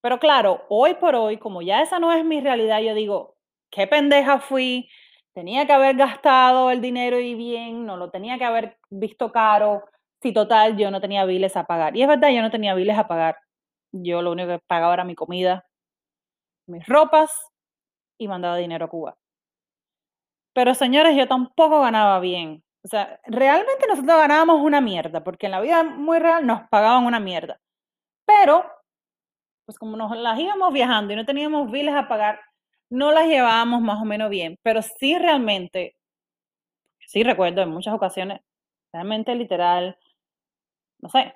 Pero 0.01 0.19
claro, 0.19 0.65
hoy 0.69 0.95
por 0.95 1.15
hoy, 1.15 1.37
como 1.37 1.61
ya 1.61 1.81
esa 1.81 1.99
no 1.99 2.11
es 2.11 2.25
mi 2.25 2.41
realidad, 2.41 2.81
yo 2.81 2.93
digo, 2.95 3.35
qué 3.71 3.87
pendeja 3.87 4.39
fui, 4.39 4.89
tenía 5.33 5.65
que 5.65 5.73
haber 5.73 5.95
gastado 5.95 6.71
el 6.71 6.81
dinero 6.81 7.19
y 7.19 7.35
bien, 7.35 7.85
no 7.85 7.97
lo 7.97 8.09
tenía 8.09 8.37
que 8.37 8.45
haber 8.45 8.77
visto 8.89 9.31
caro, 9.31 9.83
si 10.21 10.33
total 10.33 10.77
yo 10.77 10.91
no 10.91 11.01
tenía 11.01 11.25
biles 11.25 11.55
a 11.57 11.65
pagar. 11.65 11.95
Y 11.95 12.01
es 12.01 12.07
verdad, 12.07 12.29
yo 12.29 12.41
no 12.41 12.51
tenía 12.51 12.75
biles 12.75 12.97
a 12.97 13.07
pagar. 13.07 13.37
Yo 13.91 14.21
lo 14.21 14.31
único 14.31 14.49
que 14.49 14.59
pagaba 14.67 14.93
era 14.93 15.03
mi 15.03 15.15
comida, 15.15 15.65
mis 16.67 16.85
ropas 16.87 17.31
y 18.19 18.27
mandaba 18.27 18.57
dinero 18.57 18.85
a 18.85 18.89
Cuba. 18.89 19.17
Pero 20.53 20.73
señores, 20.75 21.15
yo 21.15 21.27
tampoco 21.27 21.81
ganaba 21.81 22.19
bien. 22.19 22.63
O 22.83 22.87
sea, 22.87 23.19
realmente 23.25 23.87
nosotros 23.87 24.17
ganábamos 24.17 24.61
una 24.61 24.81
mierda, 24.81 25.23
porque 25.23 25.45
en 25.45 25.51
la 25.51 25.61
vida 25.61 25.83
muy 25.83 26.19
real 26.19 26.45
nos 26.45 26.67
pagaban 26.69 27.05
una 27.05 27.19
mierda. 27.19 27.59
Pero 28.25 28.65
pues 29.71 29.79
como 29.79 29.95
nos 29.95 30.15
las 30.17 30.37
íbamos 30.37 30.73
viajando 30.73 31.13
y 31.13 31.15
no 31.15 31.25
teníamos 31.25 31.71
biles 31.71 31.95
a 31.95 32.09
pagar, 32.09 32.41
no 32.89 33.13
las 33.13 33.25
llevábamos 33.25 33.81
más 33.81 34.01
o 34.01 34.05
menos 34.05 34.29
bien, 34.29 34.59
pero 34.63 34.81
sí 34.81 35.17
realmente, 35.17 35.95
sí 37.07 37.23
recuerdo 37.23 37.61
en 37.61 37.69
muchas 37.69 37.93
ocasiones, 37.93 38.41
realmente 38.91 39.33
literal, 39.33 39.97
no 40.99 41.07
sé, 41.07 41.35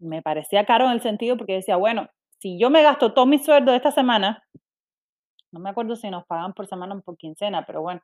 me 0.00 0.22
parecía 0.22 0.66
caro 0.66 0.86
en 0.86 0.90
el 0.90 1.00
sentido 1.00 1.36
porque 1.36 1.52
decía, 1.52 1.76
bueno, 1.76 2.08
si 2.40 2.58
yo 2.58 2.68
me 2.68 2.82
gasto 2.82 3.14
todo 3.14 3.26
mi 3.26 3.38
sueldo 3.38 3.70
de 3.70 3.76
esta 3.76 3.92
semana, 3.92 4.42
no 5.52 5.60
me 5.60 5.70
acuerdo 5.70 5.94
si 5.94 6.10
nos 6.10 6.26
pagan 6.26 6.54
por 6.54 6.66
semana 6.66 6.96
o 6.96 7.00
por 7.00 7.16
quincena, 7.16 7.64
pero 7.64 7.80
bueno, 7.80 8.00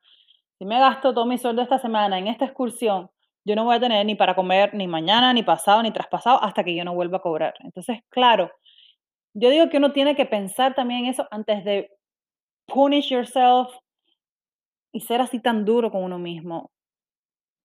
si 0.57 0.66
me 0.66 0.78
gasto 0.78 1.12
todo 1.12 1.26
mi 1.26 1.37
sueldo 1.37 1.62
esta 1.62 1.81
semana 1.81 2.16
en 2.16 2.28
esta 2.28 2.45
excursión, 2.45 3.11
yo 3.45 3.57
no 3.57 3.64
voy 3.64 3.75
a 3.75 3.81
tener 3.81 4.07
ni 4.07 4.14
para 4.14 4.37
comer 4.37 4.73
ni 4.73 4.87
mañana, 4.87 5.33
ni 5.33 5.43
pasado, 5.43 5.83
ni 5.83 5.90
traspasado 5.90 6.40
hasta 6.45 6.62
que 6.62 6.76
yo 6.76 6.85
no 6.85 6.95
vuelva 6.95 7.19
a 7.19 7.23
cobrar. 7.23 7.54
Entonces, 7.64 7.99
claro, 8.09 8.52
yo 9.35 9.50
digo 9.50 9.69
que 9.69 9.79
uno 9.79 9.93
tiene 9.93 10.17
que 10.17 10.26
pensar 10.26 10.75
también 10.75 11.07
eso 11.07 11.26
antes 11.31 11.64
de 11.64 11.91
punish 12.67 13.11
yourself 13.11 13.69
y 14.93 15.00
ser 15.00 15.21
así 15.21 15.41
tan 15.41 15.64
duro 15.64 15.91
con 15.91 16.05
uno 16.05 16.19
mismo. 16.19 16.71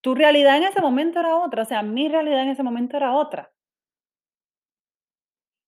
Tu 0.01 0.15
realidad 0.15 0.57
en 0.57 0.63
ese 0.63 0.81
momento 0.81 1.19
era 1.19 1.37
otra, 1.37 1.63
o 1.63 1.65
sea, 1.65 1.83
mi 1.83 2.09
realidad 2.09 2.43
en 2.43 2.49
ese 2.49 2.63
momento 2.63 2.97
era 2.97 3.15
otra. 3.15 3.51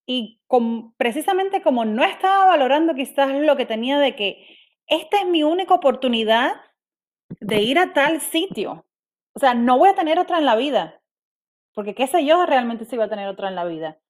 Y 0.07 0.41
com 0.47 0.93
precisamente 0.97 1.61
como 1.61 1.85
no 1.85 2.03
estaba 2.03 2.45
valorando 2.45 2.95
quizás 2.95 3.29
lo 3.33 3.55
que 3.55 3.65
tenía 3.65 3.99
de 3.99 4.15
que 4.15 4.45
esta 4.87 5.19
es 5.19 5.27
mi 5.27 5.43
única 5.43 5.73
oportunidad 5.75 6.53
de 7.39 7.61
ir 7.61 7.79
a 7.79 7.93
tal 7.93 8.19
sitio. 8.21 8.85
O 9.33 9.39
sea, 9.39 9.53
no 9.53 9.77
voy 9.77 9.89
a 9.89 9.95
tener 9.95 10.19
otra 10.19 10.39
en 10.39 10.45
la 10.45 10.55
vida, 10.55 11.01
porque 11.73 11.95
qué 11.95 12.07
sé 12.07 12.25
yo 12.25 12.45
realmente 12.45 12.85
si 12.85 12.95
iba 12.95 13.05
a 13.05 13.09
tener 13.09 13.27
otra 13.29 13.49
en 13.49 13.55
la 13.55 13.65
vida. 13.65 14.00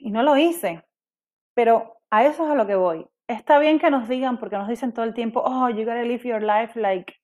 Y 0.00 0.10
no 0.10 0.22
lo 0.22 0.36
hice, 0.36 0.82
pero 1.54 1.98
a 2.10 2.24
eso 2.24 2.44
es 2.44 2.50
a 2.50 2.54
lo 2.54 2.66
que 2.66 2.74
voy. 2.74 3.06
Está 3.28 3.58
bien 3.58 3.78
que 3.78 3.90
nos 3.90 4.08
digan, 4.08 4.38
porque 4.38 4.56
nos 4.56 4.68
dicen 4.68 4.92
todo 4.92 5.04
el 5.04 5.14
tiempo, 5.14 5.42
oh, 5.44 5.68
you 5.68 5.84
gotta 5.84 6.02
live 6.02 6.26
your 6.26 6.42
life 6.42 6.78
like, 6.78 7.14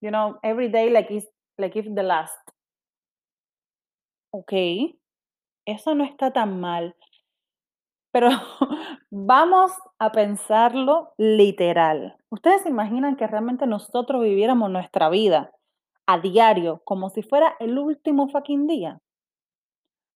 you 0.00 0.10
know, 0.10 0.38
every 0.42 0.68
day 0.68 0.90
like 0.90 1.14
it's 1.14 1.28
like 1.58 1.78
if 1.78 1.86
the 1.94 2.02
last. 2.02 2.36
Ok, 4.32 4.52
eso 5.66 5.94
no 5.94 6.04
está 6.04 6.32
tan 6.32 6.60
mal, 6.60 6.96
pero 8.10 8.30
vamos 9.10 9.72
a 9.98 10.10
pensarlo 10.10 11.12
literal. 11.18 12.16
¿Ustedes 12.30 12.64
imaginan 12.64 13.16
que 13.16 13.26
realmente 13.26 13.66
nosotros 13.66 14.22
viviéramos 14.22 14.70
nuestra 14.70 15.10
vida 15.10 15.52
a 16.06 16.18
diario 16.18 16.80
como 16.84 17.10
si 17.10 17.22
fuera 17.22 17.54
el 17.60 17.78
último 17.78 18.28
fucking 18.28 18.66
día? 18.66 19.00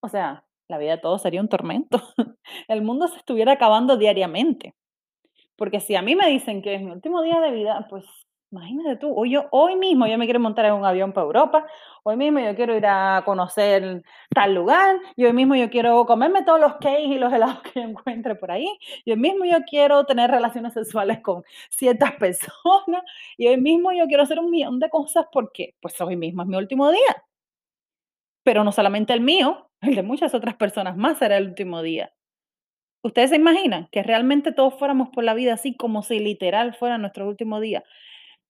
O 0.03 0.09
sea, 0.09 0.46
la 0.69 0.79
vida 0.79 0.93
de 0.93 0.99
todos 0.99 1.23
sería 1.23 1.41
un 1.41 1.49
tormento. 1.49 2.03
El 2.69 2.83
mundo 2.83 3.09
se 3.09 3.19
estuviera 3.19 3.53
acabando 3.53 3.97
diariamente. 3.97 4.75
Porque 5.57 5.81
si 5.81 5.97
a 5.97 6.03
mí 6.03 6.15
me 6.15 6.29
dicen 6.29 6.63
que 6.63 6.75
es 6.75 6.83
mi 6.83 6.91
último 6.91 7.23
día 7.23 7.41
de 7.41 7.51
vida, 7.51 7.87
pues 7.89 8.05
imagínate 8.51 8.97
tú, 8.97 9.13
hoy, 9.15 9.31
yo, 9.33 9.47
hoy 9.51 9.77
mismo 9.77 10.07
yo 10.07 10.19
me 10.19 10.25
quiero 10.25 10.41
montar 10.41 10.67
en 10.67 10.75
un 10.75 10.85
avión 10.85 11.13
para 11.13 11.27
Europa, 11.27 11.67
hoy 12.05 12.17
mismo 12.17 12.39
yo 12.39 12.55
quiero 12.55 12.77
ir 12.77 12.87
a 12.87 13.23
conocer 13.25 14.03
tal 14.35 14.55
lugar, 14.55 14.97
y 15.17 15.25
hoy 15.25 15.33
mismo 15.33 15.57
yo 15.57 15.69
quiero 15.69 16.07
comerme 16.07 16.45
todos 16.45 16.61
los 16.61 16.75
cakes 16.75 17.03
y 17.05 17.19
los 17.19 17.33
helados 17.33 17.61
que 17.73 17.81
encuentre 17.81 18.35
por 18.37 18.51
ahí, 18.51 18.69
y 19.05 19.11
hoy 19.11 19.19
mismo 19.19 19.45
yo 19.45 19.59
quiero 19.69 20.05
tener 20.05 20.31
relaciones 20.31 20.75
sexuales 20.75 21.21
con 21.21 21.43
ciertas 21.71 22.13
personas, 22.13 23.03
y 23.37 23.49
hoy 23.49 23.61
mismo 23.61 23.93
yo 23.93 24.07
quiero 24.07 24.23
hacer 24.23 24.39
un 24.39 24.51
millón 24.51 24.79
de 24.79 24.91
cosas 24.91 25.27
porque 25.33 25.75
pues 25.81 26.01
hoy 26.01 26.17
mismo 26.17 26.43
es 26.43 26.49
mi 26.49 26.57
último 26.57 26.91
día. 26.91 27.25
Pero 28.45 28.63
no 28.63 28.71
solamente 28.71 29.13
el 29.13 29.21
mío, 29.21 29.66
el 29.81 29.95
de 29.95 30.03
muchas 30.03 30.35
otras 30.35 30.57
personas 30.57 30.97
más 30.97 31.19
será 31.19 31.37
el 31.39 31.49
último 31.49 31.83
día. 31.83 32.13
¿Ustedes 33.03 33.31
se 33.31 33.37
imaginan 33.37 33.89
que 33.93 34.03
realmente 34.03 34.53
todos 34.53 34.79
fuéramos 34.79 35.11
por 35.11 35.23
la 35.23 35.35
vida 35.35 35.55
así 35.55 35.77
como 35.77 36.03
si 36.03 36.19
literal 36.19 36.75
fuera 36.75 36.99
nuestro 36.99 37.29
último 37.29 37.61
día? 37.61 37.85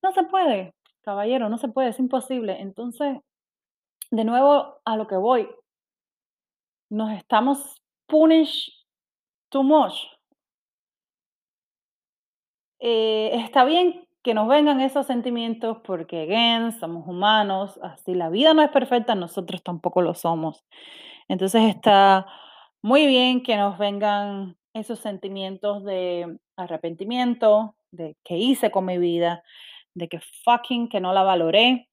No 0.02 0.12
se 0.12 0.24
puede, 0.24 0.74
caballero, 1.02 1.48
no 1.48 1.58
se 1.58 1.68
puede, 1.68 1.90
es 1.90 1.98
imposible. 1.98 2.60
Entonces, 2.60 3.18
de 4.10 4.24
nuevo 4.24 4.80
a 4.84 4.96
lo 4.96 5.06
que 5.06 5.16
voy, 5.16 5.48
nos 6.90 7.12
estamos 7.12 7.82
punish 8.06 8.86
too 9.50 9.62
much. 9.62 9.94
Eh, 12.78 13.30
está 13.34 13.64
bien 13.64 14.06
que 14.22 14.34
nos 14.34 14.48
vengan 14.48 14.80
esos 14.80 15.06
sentimientos 15.06 15.78
porque, 15.84 16.22
again, 16.22 16.72
somos 16.72 17.06
humanos, 17.06 17.78
así 17.82 18.14
la 18.14 18.28
vida 18.28 18.54
no 18.54 18.62
es 18.62 18.70
perfecta, 18.70 19.14
nosotros 19.14 19.62
tampoco 19.62 20.02
lo 20.02 20.14
somos. 20.14 20.64
Entonces 21.28 21.62
está 21.64 22.26
muy 22.82 23.06
bien 23.06 23.42
que 23.42 23.56
nos 23.56 23.78
vengan 23.78 24.56
esos 24.74 24.98
sentimientos 25.00 25.84
de 25.84 26.38
arrepentimiento, 26.56 27.76
de 27.90 28.16
qué 28.24 28.36
hice 28.36 28.70
con 28.70 28.84
mi 28.86 28.98
vida, 28.98 29.42
de 29.94 30.08
que 30.08 30.20
fucking 30.44 30.88
que 30.88 31.00
no 31.00 31.12
la 31.12 31.22
valoré. 31.22 31.88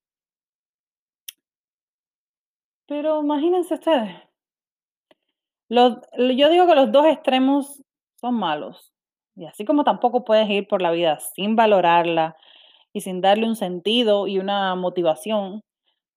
Pero 2.87 3.21
imagínense 3.21 3.73
ustedes, 3.75 4.15
yo 5.69 6.49
digo 6.49 6.67
que 6.67 6.75
los 6.75 6.91
dos 6.91 7.05
extremos 7.07 7.83
son 8.19 8.35
malos. 8.35 8.93
Y 9.35 9.45
así 9.45 9.65
como 9.65 9.83
tampoco 9.83 10.23
puedes 10.23 10.49
ir 10.49 10.67
por 10.67 10.81
la 10.81 10.91
vida 10.91 11.19
sin 11.19 11.55
valorarla 11.55 12.35
y 12.93 13.01
sin 13.01 13.21
darle 13.21 13.47
un 13.47 13.55
sentido 13.55 14.27
y 14.27 14.37
una 14.37 14.75
motivación, 14.75 15.63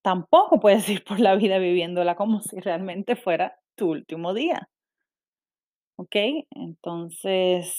tampoco 0.07 0.61
puedes 0.61 0.89
ir 0.89 1.03
por 1.03 1.19
la 1.19 1.35
vida 1.35 1.59
viviéndola 1.59 2.15
como 2.15 2.41
si 2.41 2.61
realmente 2.61 3.17
fuera 3.17 3.59
tu 3.75 3.91
último 3.91 4.35
día. 4.35 4.69
¿Ok? 5.97 6.15
Entonces, 6.51 7.75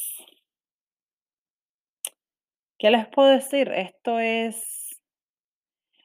¿qué 2.78 2.92
les 2.92 3.08
puedo 3.08 3.30
decir? 3.30 3.70
Esto 3.70 4.20
es, 4.20 5.00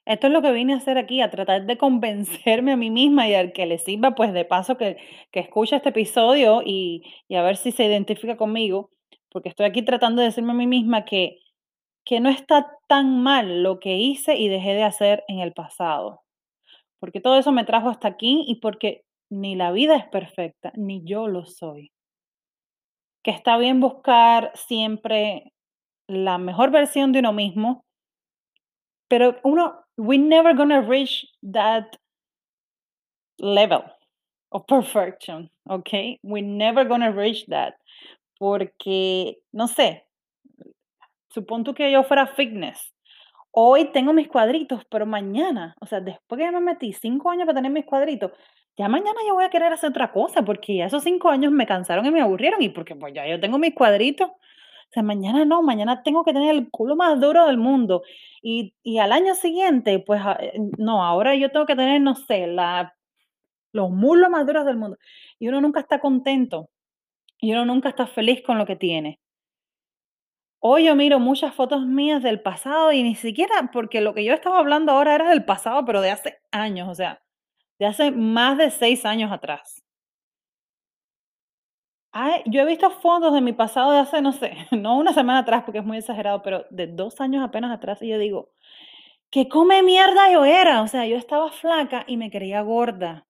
esto 0.05 0.29
es 0.29 0.33
lo 0.33 0.43
que 0.43 0.53
vine 0.53 0.75
a 0.75 0.77
hacer 0.77 0.97
aquí, 0.97 1.21
a 1.21 1.31
tratar 1.31 1.67
de 1.67 1.77
convencerme 1.77 2.71
a 2.73 2.77
mí 2.77 2.91
misma 2.91 3.29
y 3.29 3.35
al 3.35 3.53
que 3.53 3.67
le 3.67 3.79
sirva, 3.79 4.15
pues 4.15 4.33
de 4.33 4.45
paso 4.45 4.77
que, 4.77 4.99
que 5.33 5.41
escuche 5.41 5.75
este 5.75 5.89
episodio 5.89 6.63
y, 6.65 7.03
y 7.27 7.35
a 7.35 7.43
ver 7.43 7.57
si 7.57 7.73
se 7.73 7.85
identifica 7.85 8.37
conmigo, 8.37 8.91
porque 9.29 9.49
estoy 9.49 9.67
aquí 9.67 9.83
tratando 9.83 10.21
de 10.21 10.29
decirme 10.29 10.53
a 10.53 10.55
mí 10.55 10.69
misma 10.69 11.05
que, 11.05 11.42
que 12.13 12.21
no 12.21 12.29
está 12.29 12.79
tan 12.89 13.23
mal 13.23 13.63
lo 13.63 13.81
que 13.81 13.97
hice 13.97 14.37
y 14.37 14.49
dejé 14.49 14.75
de 14.75 14.83
hacer 14.83 15.25
en 15.29 15.39
el 15.39 15.55
pasado, 15.55 16.21
porque 17.01 17.23
todo 17.23 17.39
eso 17.39 17.53
me 17.53 17.65
trajo 17.65 17.89
hasta 17.89 18.07
aquí 18.07 18.45
y 18.47 18.57
porque 18.57 19.07
ni 19.31 19.57
la 19.57 19.73
vida 19.73 19.97
es 19.97 20.07
perfecta, 20.09 20.73
ni 20.75 21.03
yo 21.05 21.27
lo 21.27 21.47
soy. 21.47 21.91
Que 23.23 23.31
está 23.31 23.57
bien 23.57 23.81
buscar 23.81 24.53
siempre 24.55 25.55
la 26.07 26.37
mejor 26.37 26.71
versión 26.71 27.13
de 27.13 27.21
uno 27.21 27.33
mismo, 27.33 27.87
pero 29.09 29.41
uno, 29.43 29.83
we 29.97 30.19
never 30.19 30.55
gonna 30.55 30.83
reach 30.83 31.25
that 31.41 31.97
level 33.39 33.85
of 34.51 34.67
perfection, 34.67 35.51
okay? 35.67 36.19
We 36.23 36.43
never 36.43 36.87
gonna 36.87 37.11
reach 37.11 37.47
that, 37.47 37.77
porque, 38.39 39.39
no 39.51 39.67
sé, 39.67 40.05
supongo 41.33 41.75
que 41.75 41.91
yo 41.93 42.03
fuera 42.05 42.27
fitness. 42.27 42.95
Hoy 43.53 43.87
tengo 43.93 44.13
mis 44.13 44.29
cuadritos, 44.29 44.85
pero 44.91 45.07
mañana, 45.07 45.77
o 45.81 45.87
sea, 45.87 46.01
después 46.01 46.39
que 46.39 46.45
ya 46.45 46.53
me 46.53 46.61
metí 46.61 46.93
5 46.93 47.31
años 47.31 47.47
para 47.47 47.57
tener 47.57 47.73
mis 47.73 47.85
cuadritos, 47.85 48.33
ya 48.79 48.89
mañana 48.89 49.21
yo 49.29 49.35
voy 49.35 49.45
a 49.45 49.51
querer 49.51 49.73
hacer 49.73 49.91
otra 49.91 50.13
cosa, 50.13 50.43
porque 50.43 50.83
esos 50.85 51.03
5 51.05 51.29
años 51.31 51.53
me 51.53 51.67
cansaron 51.67 52.07
y 52.07 52.11
me 52.11 52.23
aburrieron, 52.23 52.63
y 52.63 52.71
porque 52.71 52.97
pues 52.97 53.13
ya 53.15 53.27
yo 53.29 53.41
tengo 53.41 53.59
mis 53.59 53.75
cuadritos. 53.75 54.31
O 54.31 54.93
sea, 54.95 55.03
mañana 55.03 55.45
no, 55.45 55.63
mañana 55.63 56.03
tengo 56.03 56.25
que 56.25 56.33
tener 56.35 56.55
el 56.55 56.71
culo 56.71 56.97
más 56.97 57.21
duro 57.21 57.47
del 57.47 57.59
mundo. 57.59 58.03
Y, 58.43 58.75
y 58.83 58.99
al 58.99 59.13
año 59.13 59.35
siguiente, 59.35 59.99
pues 60.01 60.21
a- 60.25 60.35
eh, 60.41 60.53
no, 60.79 61.05
ahora 61.05 61.35
yo 61.35 61.51
tengo 61.51 61.67
que 61.67 61.77
tener, 61.77 62.01
no 62.01 62.15
sé, 62.15 62.47
la, 62.47 62.95
los 63.73 63.91
muslos 63.91 64.31
más 64.31 64.47
duros 64.47 64.65
del 64.67 64.77
mundo. 64.79 64.99
Y 65.39 65.49
uno 65.49 65.61
nunca 65.61 65.81
está 65.81 66.01
contento, 66.01 66.71
y 67.41 67.53
uno 67.53 67.67
nunca 67.67 67.91
está 67.91 68.07
feliz 68.09 68.43
con 68.47 68.59
lo 68.59 68.67
que 68.67 68.77
tiene. 68.77 69.21
Hoy 70.65 70.85
yo 70.85 70.95
miro 70.95 71.19
muchas 71.19 71.55
fotos 71.55 71.85
mías 71.87 72.23
del 72.23 72.41
pasado 72.41 72.93
y 72.93 73.03
ni 73.03 73.17
siquiera, 73.17 73.71
porque 73.73 74.01
lo 74.01 74.15
que 74.15 74.25
yo 74.25 74.33
estaba 74.33 74.59
hablando 74.59 74.93
ahora 74.93 75.15
era 75.17 75.29
del 75.31 75.45
pasado, 75.45 75.85
pero 75.85 76.01
de 76.01 76.13
hace 76.13 76.39
años, 76.53 76.89
o 76.89 76.95
sea, 76.95 77.21
de 77.81 77.87
hace 77.87 78.13
más 78.13 78.59
de 78.59 78.71
seis 78.71 79.05
años 79.05 79.33
atrás. 79.33 79.83
Yo 82.47 82.63
he 82.63 82.67
visto 82.67 82.91
fotos 82.91 83.33
de 83.35 83.41
mi 83.41 83.53
pasado 83.53 83.93
de 83.93 83.99
hace, 83.99 84.21
no 84.23 84.33
sé, 84.33 84.55
no 84.71 84.99
una 84.99 85.13
semana 85.13 85.41
atrás 85.41 85.65
porque 85.65 85.79
es 85.81 85.85
muy 85.85 85.97
exagerado, 85.99 86.43
pero 86.43 86.65
de 86.71 86.87
dos 86.87 87.21
años 87.21 87.43
apenas 87.45 87.73
atrás 87.73 88.01
y 88.03 88.09
yo 88.09 88.19
digo, 88.19 88.53
¿qué 89.31 89.49
come 89.49 89.83
mierda 89.83 90.33
yo 90.33 90.45
era? 90.45 90.83
O 90.83 90.89
sea, 90.89 91.07
yo 91.07 91.17
estaba 91.17 91.51
flaca 91.53 92.05
y 92.07 92.17
me 92.19 92.31
creía 92.31 92.63
gorda. 92.63 93.27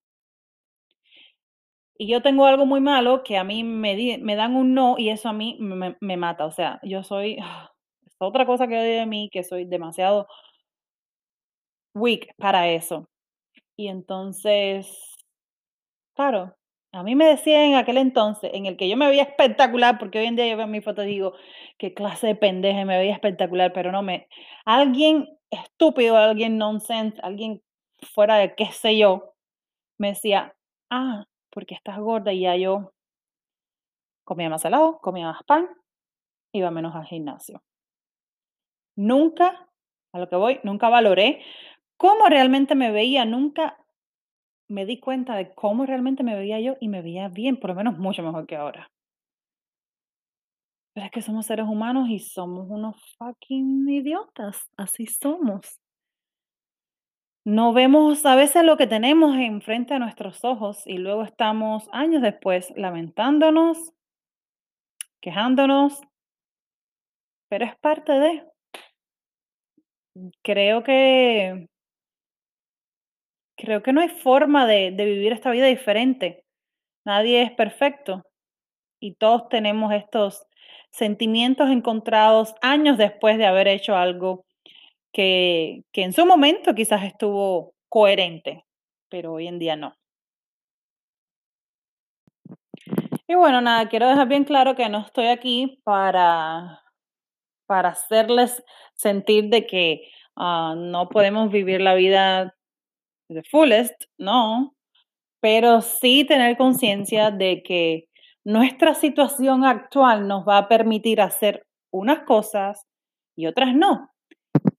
Y 1.99 2.09
yo 2.09 2.23
tengo 2.23 2.47
algo 2.47 2.67
muy 2.67 2.81
malo 2.81 3.23
que 3.23 3.37
a 3.37 3.45
mí 3.45 3.65
me, 3.65 4.19
me 4.21 4.37
dan 4.37 4.57
un 4.57 4.75
no 4.75 4.97
y 4.99 5.11
eso 5.11 5.29
a 5.29 5.33
mí 5.33 5.57
me, 5.61 6.17
mata. 6.17 6.47
O 6.47 6.51
sea, 6.53 6.81
yo 6.83 7.03
soy, 7.03 7.35
es 8.07 8.15
otra 8.19 8.47
cosa 8.47 8.67
que 8.67 8.79
odio 8.79 9.01
de 9.01 9.07
mí, 9.07 9.29
que 9.33 9.45
soy 9.45 9.65
demasiado 9.67 10.27
weak 11.95 12.35
para 12.39 12.69
eso. 12.69 13.09
Y 13.77 13.89
entonces, 13.89 15.15
claro, 16.15 16.55
a 16.93 17.03
mí 17.03 17.15
me 17.15 17.27
decían 17.27 17.63
en 17.63 17.75
aquel 17.77 17.97
entonces, 17.97 18.51
en 18.53 18.67
el 18.67 18.77
que 18.77 18.89
yo 18.89 18.97
me 18.97 19.09
veía 19.09 19.23
espectacular, 19.23 19.99
porque 19.99 20.19
hoy 20.19 20.27
en 20.27 20.37
día 20.37 20.49
yo 20.49 20.57
veo 20.57 20.67
mi 20.67 20.83
foto 20.83 21.03
y 21.03 21.07
digo, 21.07 21.35
qué 21.79 21.95
clase 21.95 22.29
de 22.29 22.35
pendeja, 22.35 22.85
me 22.85 22.99
veía 22.99 23.15
espectacular, 23.15 23.73
pero 23.73 23.93
no 23.93 24.03
me, 24.03 24.29
alguien 24.67 25.29
estúpido, 25.51 26.17
alguien 26.17 26.59
nonsense, 26.59 27.19
alguien 27.23 27.63
fuera 28.15 28.37
de 28.37 28.55
qué 28.55 28.67
sé 28.73 28.99
yo, 28.99 29.35
me 29.99 30.09
decía, 30.09 30.55
ah, 30.91 31.25
porque 31.53 31.75
estás 31.75 31.99
gorda 31.99 32.33
y 32.33 32.41
ya 32.41 32.57
yo 32.57 32.93
comía 34.25 34.49
más 34.49 34.65
helado, 34.65 34.99
comía 34.99 35.27
más 35.27 35.43
pan, 35.45 35.69
iba 36.53 36.71
menos 36.71 36.95
al 36.95 37.05
gimnasio. 37.05 37.63
Nunca, 38.97 39.69
a 40.13 40.19
lo 40.19 40.29
que 40.29 40.37
voy, 40.37 40.61
nunca 40.65 40.89
valoré 40.89 41.43
cómo 41.97 42.27
realmente 42.27 42.75
me 42.75 42.91
veía, 42.91 43.25
nunca 43.25 43.79
me 44.69 44.87
di 44.87 44.99
cuenta 44.99 45.37
de 45.37 45.55
cómo 45.55 45.87
realmente 45.87 46.23
me 46.23 46.35
veía 46.35 46.61
yo 46.61 46.77
y 46.81 46.89
me 46.89 47.03
veía 47.03 47.29
bien, 47.29 47.59
por 47.59 47.71
lo 47.71 47.77
menos 47.77 47.99
mucho 47.99 48.23
mejor 48.23 48.47
que 48.47 48.57
ahora. 48.57 48.91
Pero 50.95 51.07
es 51.07 51.13
que 51.13 51.23
somos 51.23 51.47
seres 51.47 51.67
humanos 51.67 52.09
y 52.09 52.19
somos 52.19 52.67
unos 52.69 52.97
fucking 53.19 53.89
idiotas, 53.89 54.71
así 54.77 55.07
somos. 55.07 55.82
No 57.45 57.73
vemos 57.73 58.25
a 58.25 58.37
veces 58.37 58.65
lo 58.65 58.77
que 58.77 58.87
tenemos 58.87 59.37
enfrente 59.37 59.95
a 59.95 59.99
nuestros 59.99 60.45
ojos 60.45 60.87
y 60.87 60.99
luego 60.99 61.25
estamos 61.25 61.89
años 61.93 62.23
después 62.23 62.73
lamentándonos, 62.77 63.93
quejándonos, 65.21 66.01
pero 67.49 67.65
es 67.65 67.77
parte 67.79 68.13
de. 68.13 68.45
Creo 70.43 70.85
que 70.85 71.67
creo 73.57 73.83
que 73.83 73.93
no 73.93 74.01
hay 74.03 74.09
forma 74.09 74.67
de, 74.67 74.93
de 74.93 75.05
vivir 75.05 75.33
esta 75.33 75.51
vida 75.51 75.67
diferente. 75.67 76.45
Nadie 77.05 77.43
es 77.43 77.51
perfecto 77.53 78.23
y 79.01 79.15
todos 79.15 79.49
tenemos 79.49 79.93
estos 79.93 80.47
sentimientos 80.93 81.71
encontrados 81.71 82.55
años 82.63 82.99
después 82.99 83.39
de 83.39 83.47
haber 83.47 83.67
hecho 83.67 83.97
algo 83.97 84.45
que, 85.13 85.85
en 85.93 86.13
su 86.13 86.27
momento 86.27 86.75
quizás 86.75 87.05
estuvo 87.05 87.75
coherente, 87.89 88.65
pero 89.09 89.35
hoy 89.35 89.47
en 89.47 89.59
día 89.59 89.77
no. 89.77 89.95
Y 93.29 93.35
bueno, 93.35 93.61
nada, 93.61 93.89
quiero 93.89 94.09
dejar 94.09 94.29
bien 94.29 94.45
claro 94.45 94.75
que 94.75 94.89
no 94.89 94.99
estoy 95.01 95.27
aquí 95.27 95.81
para, 95.85 96.83
para 97.67 97.91
hacerles 97.91 98.63
sentir 98.95 99.49
de 99.49 99.67
que 99.67 100.09
ah, 100.37 100.75
no 100.77 101.09
podemos 101.09 101.51
vivir 101.51 101.81
la 101.81 101.95
vida 101.95 102.55
de 103.29 103.43
fullest, 103.45 103.95
no, 104.19 104.75
pero 105.41 105.81
sí 105.81 106.25
tener 106.25 106.57
conciencia 106.57 107.31
de 107.31 107.63
que 107.63 108.09
nuestra 108.45 108.95
situación 108.95 109.65
actual 109.65 110.29
nos 110.29 110.47
va 110.47 110.59
a 110.59 110.69
permitir 110.69 111.21
hacer 111.21 111.67
unas 111.93 112.21
cosas 112.21 112.87
y 113.37 113.47
otras 113.47 113.75
no. 113.75 114.12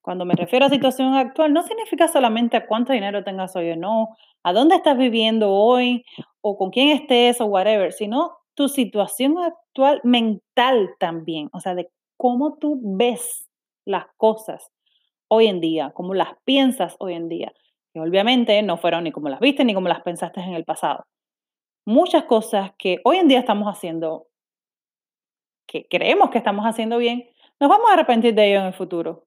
Cuando 0.04 0.26
me 0.26 0.36
refiero 0.36 0.66
a 0.66 0.70
situación 0.70 1.16
actual, 1.16 1.54
no 1.54 1.64
significa 1.64 2.10
solamente 2.10 2.58
a 2.58 2.68
cuánto 2.68 2.92
dinero 2.92 3.24
tengas 3.24 3.56
hoy 3.56 3.72
o 3.72 3.78
no, 3.78 4.10
a 4.44 4.52
dónde 4.52 4.76
estás 4.76 4.98
viviendo 4.98 5.50
hoy 5.54 6.04
o 6.42 6.58
con 6.58 6.72
quién 6.72 6.90
estés 6.90 7.40
o 7.40 7.46
whatever, 7.46 7.94
sino 7.94 8.36
tu 8.54 8.68
situación 8.68 9.38
actual 9.38 10.02
mental 10.04 10.90
también, 11.00 11.50
o 11.54 11.62
sea, 11.62 11.74
de 11.74 11.90
cómo 12.18 12.58
tú 12.58 12.82
ves 12.84 13.50
las 13.86 14.06
cosas 14.18 14.70
hoy 15.30 15.48
en 15.48 15.62
día, 15.62 15.92
cómo 15.96 16.14
las 16.14 16.34
piensas 16.44 16.98
hoy 17.00 17.14
en 17.14 17.30
día, 17.30 17.54
que 17.94 18.02
obviamente 18.02 18.62
no 18.62 18.76
fueron 18.76 19.06
ni 19.06 19.14
como 19.14 19.30
las 19.30 19.40
viste 19.40 19.64
ni 19.64 19.74
como 19.74 19.88
las 19.88 20.02
pensaste 20.02 20.42
en 20.42 20.54
el 20.54 20.66
pasado. 20.66 21.06
Muchas 21.86 22.26
cosas 22.26 22.72
que 22.78 23.00
hoy 23.06 23.18
en 23.18 23.30
día 23.30 23.40
estamos 23.40 23.70
haciendo, 23.70 24.28
que 25.66 25.88
creemos 25.90 26.30
que 26.30 26.40
estamos 26.40 26.66
haciendo 26.66 26.98
bien, 26.98 27.30
nos 27.62 27.70
vamos 27.70 27.90
a 27.90 27.94
arrepentir 27.94 28.36
de 28.36 28.50
ello 28.50 28.60
en 28.60 28.66
el 28.66 28.74
futuro. 28.74 29.24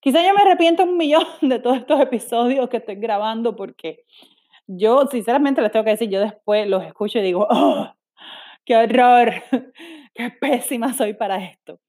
Quizá 0.00 0.22
yo 0.22 0.34
me 0.34 0.42
arrepiento 0.42 0.84
un 0.84 0.96
millón 0.96 1.24
de 1.42 1.58
todos 1.58 1.76
estos 1.76 2.00
episodios 2.00 2.68
que 2.68 2.78
estoy 2.78 2.96
grabando 2.96 3.54
porque 3.54 4.04
yo, 4.66 5.06
sinceramente, 5.06 5.60
les 5.62 5.72
tengo 5.72 5.84
que 5.84 5.90
decir, 5.90 6.08
yo 6.10 6.20
después 6.20 6.66
los 6.68 6.84
escucho 6.84 7.18
y 7.18 7.22
digo, 7.22 7.46
¡oh! 7.50 7.92
¡Qué 8.64 8.76
horror! 8.76 9.32
¡Qué 10.14 10.30
pésima 10.30 10.92
soy 10.92 11.14
para 11.14 11.44
esto! 11.44 11.80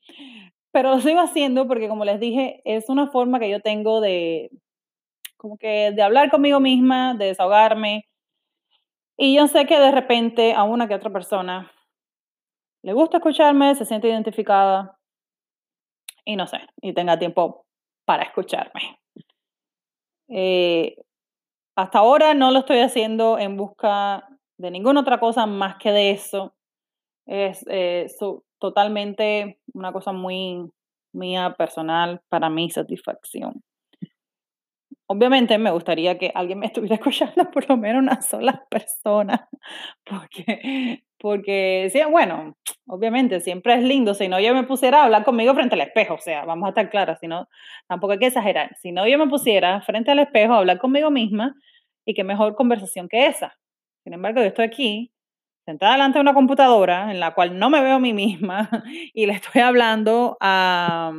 Pero 0.71 0.91
lo 0.91 0.99
sigo 1.01 1.19
haciendo 1.19 1.67
porque, 1.67 1.87
como 1.87 2.05
les 2.05 2.19
dije, 2.19 2.61
es 2.65 2.89
una 2.89 3.07
forma 3.11 3.39
que 3.39 3.49
yo 3.49 3.59
tengo 3.61 4.01
de, 4.01 4.49
como 5.37 5.57
que, 5.57 5.91
de 5.91 6.01
hablar 6.01 6.31
conmigo 6.31 6.59
misma, 6.59 7.13
de 7.13 7.25
desahogarme. 7.27 8.05
Y 9.17 9.35
yo 9.35 9.47
sé 9.47 9.65
que 9.67 9.79
de 9.79 9.91
repente 9.91 10.53
a 10.53 10.63
una 10.63 10.87
que 10.87 10.95
otra 10.95 11.11
persona 11.11 11.71
le 12.83 12.93
gusta 12.93 13.17
escucharme, 13.17 13.75
se 13.75 13.85
siente 13.85 14.07
identificada 14.07 14.97
y 16.25 16.35
no 16.35 16.47
sé, 16.47 16.61
y 16.81 16.93
tenga 16.93 17.19
tiempo 17.19 17.65
para 18.11 18.23
escucharme. 18.23 18.99
Eh, 20.27 20.97
hasta 21.77 21.99
ahora 21.99 22.33
no 22.33 22.51
lo 22.51 22.59
estoy 22.59 22.79
haciendo 22.79 23.39
en 23.39 23.55
busca 23.55 24.27
de 24.57 24.69
ninguna 24.69 24.99
otra 24.99 25.17
cosa 25.17 25.45
más 25.45 25.77
que 25.77 25.93
de 25.93 26.11
eso. 26.11 26.53
Es 27.25 27.65
eh, 27.69 28.07
su, 28.19 28.43
totalmente 28.59 29.61
una 29.73 29.93
cosa 29.93 30.11
muy 30.11 30.69
mía, 31.13 31.55
personal, 31.57 32.21
para 32.27 32.49
mi 32.49 32.69
satisfacción. 32.69 33.63
Obviamente 35.07 35.57
me 35.57 35.71
gustaría 35.71 36.17
que 36.17 36.33
alguien 36.35 36.59
me 36.59 36.65
estuviera 36.65 36.95
escuchando, 37.01 37.49
por 37.49 37.69
lo 37.69 37.77
menos 37.77 38.01
una 38.01 38.21
sola 38.21 38.67
persona, 38.69 39.47
porque, 40.03 41.05
porque 41.21 41.89
sí, 41.93 42.01
bueno, 42.09 42.57
obviamente 42.87 43.39
siempre 43.41 43.75
es 43.75 43.83
lindo, 43.83 44.15
si 44.15 44.27
no 44.27 44.39
yo 44.39 44.53
me 44.55 44.63
pusiera 44.63 45.01
a 45.01 45.03
hablar 45.05 45.23
conmigo 45.23 45.53
frente 45.53 45.75
al 45.75 45.81
espejo, 45.81 46.15
o 46.15 46.19
sea, 46.19 46.45
vamos 46.45 46.65
a 46.65 46.69
estar 46.69 46.89
claras, 46.89 47.19
si 47.19 47.27
no, 47.27 47.47
tampoco 47.87 48.13
hay 48.13 48.19
que 48.19 48.25
exagerar, 48.27 48.75
si 48.81 48.91
no 48.91 49.07
yo 49.07 49.19
me 49.19 49.27
pusiera 49.27 49.81
frente 49.81 50.11
al 50.11 50.19
espejo 50.19 50.53
a 50.53 50.57
hablar 50.57 50.79
conmigo 50.79 51.11
misma, 51.11 51.55
y 52.05 52.13
qué 52.13 52.23
mejor 52.23 52.55
conversación 52.55 53.07
que 53.07 53.27
esa. 53.27 53.57
Sin 54.03 54.13
embargo, 54.13 54.41
yo 54.41 54.47
estoy 54.47 54.65
aquí, 54.65 55.13
sentada 55.65 55.93
delante 55.93 56.17
de 56.17 56.21
una 56.21 56.33
computadora 56.33 57.11
en 57.11 57.19
la 57.19 57.33
cual 57.33 57.57
no 57.59 57.69
me 57.69 57.81
veo 57.81 57.95
a 57.95 57.99
mí 57.99 58.13
misma 58.13 58.69
y 59.13 59.25
le 59.27 59.33
estoy 59.33 59.61
hablando 59.61 60.37
a, 60.39 61.11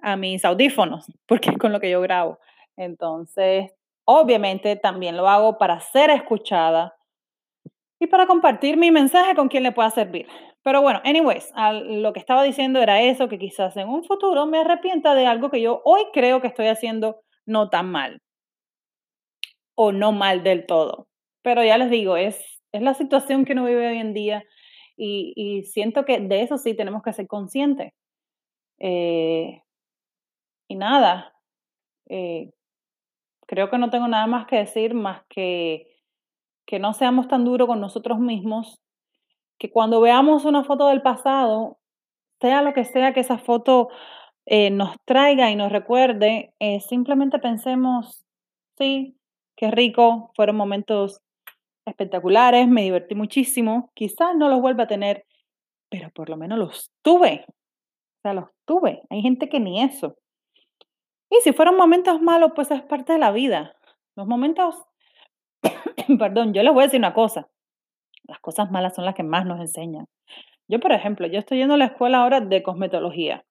a 0.00 0.16
mis 0.16 0.44
audífonos, 0.44 1.06
porque 1.26 1.50
es 1.50 1.58
con 1.58 1.72
lo 1.72 1.80
que 1.80 1.90
yo 1.90 2.00
grabo. 2.00 2.38
Entonces, 2.76 3.70
obviamente 4.04 4.76
también 4.76 5.16
lo 5.16 5.28
hago 5.28 5.58
para 5.58 5.78
ser 5.80 6.10
escuchada 6.10 6.96
y 8.00 8.06
para 8.06 8.26
compartir 8.26 8.78
mi 8.78 8.90
mensaje 8.90 9.34
con 9.34 9.48
quien 9.48 9.62
le 9.62 9.72
pueda 9.72 9.90
servir. 9.90 10.26
Pero 10.62 10.80
bueno, 10.80 11.00
anyways, 11.04 11.52
lo 11.84 12.12
que 12.12 12.18
estaba 12.18 12.42
diciendo 12.42 12.80
era 12.80 13.00
eso, 13.02 13.28
que 13.28 13.38
quizás 13.38 13.76
en 13.76 13.88
un 13.88 14.04
futuro 14.04 14.46
me 14.46 14.58
arrepienta 14.58 15.14
de 15.14 15.26
algo 15.26 15.50
que 15.50 15.60
yo 15.60 15.82
hoy 15.84 16.02
creo 16.12 16.40
que 16.40 16.48
estoy 16.48 16.66
haciendo 16.66 17.20
no 17.46 17.68
tan 17.68 17.90
mal 17.90 18.22
o 19.74 19.92
no 19.92 20.12
mal 20.12 20.42
del 20.42 20.66
todo. 20.66 21.08
Pero 21.42 21.62
ya 21.62 21.78
les 21.78 21.90
digo, 21.90 22.16
es, 22.16 22.38
es 22.72 22.82
la 22.82 22.94
situación 22.94 23.44
que 23.44 23.52
uno 23.52 23.64
vive 23.66 23.88
hoy 23.88 23.98
en 23.98 24.14
día 24.14 24.44
y, 24.96 25.32
y 25.36 25.64
siento 25.64 26.04
que 26.04 26.20
de 26.20 26.42
eso 26.42 26.56
sí 26.58 26.74
tenemos 26.74 27.02
que 27.02 27.12
ser 27.12 27.26
conscientes. 27.26 27.92
Eh, 28.78 29.62
y 30.68 30.74
nada, 30.76 31.34
eh, 32.08 32.50
creo 33.46 33.68
que 33.70 33.78
no 33.78 33.90
tengo 33.90 34.08
nada 34.08 34.26
más 34.26 34.46
que 34.46 34.56
decir 34.56 34.94
más 34.94 35.22
que 35.28 35.89
que 36.70 36.78
no 36.78 36.94
seamos 36.94 37.26
tan 37.26 37.44
duros 37.44 37.66
con 37.66 37.80
nosotros 37.80 38.20
mismos, 38.20 38.80
que 39.58 39.72
cuando 39.72 40.00
veamos 40.00 40.44
una 40.44 40.62
foto 40.62 40.86
del 40.86 41.02
pasado, 41.02 41.80
sea 42.40 42.62
lo 42.62 42.72
que 42.74 42.84
sea 42.84 43.12
que 43.12 43.18
esa 43.18 43.38
foto 43.38 43.88
eh, 44.46 44.70
nos 44.70 44.94
traiga 45.04 45.50
y 45.50 45.56
nos 45.56 45.72
recuerde, 45.72 46.54
eh, 46.60 46.78
simplemente 46.78 47.40
pensemos, 47.40 48.24
sí, 48.78 49.16
qué 49.56 49.72
rico, 49.72 50.30
fueron 50.36 50.54
momentos 50.54 51.20
espectaculares, 51.84 52.68
me 52.68 52.82
divertí 52.82 53.16
muchísimo, 53.16 53.90
quizás 53.94 54.36
no 54.36 54.48
los 54.48 54.60
vuelva 54.60 54.84
a 54.84 54.86
tener, 54.86 55.24
pero 55.88 56.10
por 56.10 56.30
lo 56.30 56.36
menos 56.36 56.56
los 56.56 56.92
tuve, 57.02 57.46
o 57.48 58.20
sea, 58.22 58.32
los 58.32 58.48
tuve, 58.64 59.02
hay 59.10 59.22
gente 59.22 59.48
que 59.48 59.58
ni 59.58 59.82
eso. 59.82 60.14
Y 61.30 61.40
si 61.42 61.52
fueron 61.52 61.76
momentos 61.76 62.22
malos, 62.22 62.52
pues 62.54 62.70
es 62.70 62.82
parte 62.82 63.12
de 63.14 63.18
la 63.18 63.32
vida. 63.32 63.74
Los 64.14 64.28
momentos, 64.28 64.76
perdón, 66.18 66.52
yo 66.54 66.62
les 66.62 66.72
voy 66.72 66.82
a 66.82 66.86
decir 66.86 67.00
una 67.00 67.14
cosa, 67.14 67.48
las 68.24 68.38
cosas 68.40 68.70
malas 68.70 68.94
son 68.94 69.04
las 69.04 69.14
que 69.14 69.22
más 69.22 69.46
nos 69.46 69.60
enseñan. 69.60 70.06
Yo, 70.68 70.80
por 70.80 70.92
ejemplo, 70.92 71.26
yo 71.26 71.38
estoy 71.38 71.58
yendo 71.58 71.74
a 71.74 71.78
la 71.78 71.86
escuela 71.86 72.18
ahora 72.18 72.40
de 72.40 72.62
cosmetología. 72.62 73.44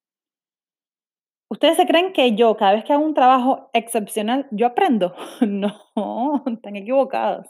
¿Ustedes 1.51 1.77
se 1.77 1.87
creen 1.87 2.13
que 2.13 2.35
yo, 2.35 2.55
cada 2.55 2.73
vez 2.73 2.83
que 2.83 2.93
hago 2.93 3.03
un 3.03 3.15
trabajo 3.15 3.69
excepcional, 3.73 4.47
yo 4.51 4.67
aprendo? 4.67 5.15
No, 5.41 6.43
están 6.45 6.75
equivocados. 6.75 7.47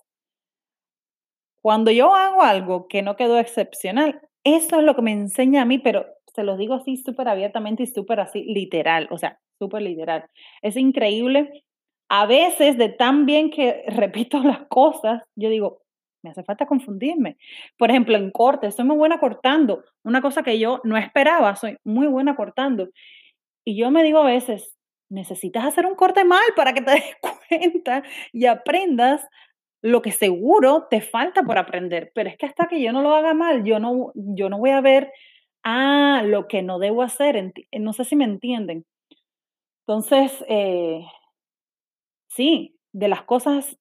Cuando 1.62 1.92
yo 1.92 2.16
hago 2.16 2.42
algo 2.42 2.88
que 2.88 3.02
no 3.02 3.16
quedó 3.16 3.38
excepcional, 3.38 4.22
eso 4.44 4.80
es 4.80 4.84
lo 4.84 4.96
que 4.96 5.02
me 5.02 5.12
enseña 5.12 5.62
a 5.62 5.66
mí, 5.66 5.78
pero 5.78 6.06
se 6.34 6.44
los 6.44 6.58
digo 6.58 6.76
así 6.76 6.98
súper 6.98 7.28
abiertamente 7.28 7.84
y 7.84 7.88
súper 7.88 8.22
así 8.22 8.44
literal, 8.44 9.08
o 9.12 9.18
sea, 9.18 9.40
súper 9.60 9.82
literal. 9.82 10.30
Es 10.62 10.78
increíble. 10.78 11.66
A 12.10 12.26
veces, 12.26 12.78
de 12.78 12.90
tan 12.90 13.26
bien 13.26 13.52
que 13.52 13.84
repito 13.88 14.40
las 14.44 14.68
cosas, 14.68 15.24
yo 15.36 15.50
digo, 15.50 15.82
me 16.24 16.32
hace 16.32 16.44
falta 16.44 16.66
confundirme. 16.66 17.38
Por 17.78 17.90
ejemplo, 17.90 18.18
en 18.18 18.32
corte, 18.32 18.72
soy 18.72 18.86
muy 18.86 18.98
buena 18.98 19.20
cortando, 19.20 19.84
una 20.04 20.22
cosa 20.22 20.44
que 20.44 20.60
yo 20.60 20.82
no 20.84 20.98
esperaba, 20.98 21.56
soy 21.56 21.78
muy 21.86 22.08
buena 22.08 22.36
cortando. 22.36 22.90
Y 23.66 23.78
yo 23.78 23.92
me 23.92 24.04
digo 24.04 24.20
a 24.20 24.26
veces, 24.26 24.76
necesitas 25.10 25.66
hacer 25.66 25.86
un 25.86 25.96
corte 25.96 26.24
mal 26.24 26.44
para 26.56 26.74
que 26.74 26.82
te 26.82 26.92
des 26.92 27.16
cuenta 27.50 28.04
y 28.34 28.46
aprendas 28.48 29.26
lo 29.82 30.02
que 30.02 30.12
seguro 30.12 30.88
te 30.90 31.02
falta 31.02 31.44
por 31.44 31.58
aprender. 31.58 32.12
Pero 32.14 32.30
es 32.30 32.38
que 32.38 32.46
hasta 32.46 32.68
que 32.68 32.82
yo 32.82 32.92
no 32.92 33.02
lo 33.02 33.16
haga 33.16 33.34
mal, 33.34 33.64
yo 33.64 33.80
no, 33.80 34.12
yo 34.16 34.50
no 34.50 34.58
voy 34.60 34.72
a 34.72 34.82
ver, 34.82 35.12
ah, 35.64 36.22
lo 36.26 36.48
que 36.48 36.62
no 36.64 36.80
debo 36.80 37.02
hacer. 37.04 37.54
No 37.80 37.94
sé 37.94 38.04
si 38.04 38.16
me 38.16 38.26
entienden. 38.26 38.86
Entonces, 39.88 40.44
eh, 40.50 41.06
sí, 42.40 42.80
de 42.94 43.10
las 43.10 43.24
cosas 43.24 43.78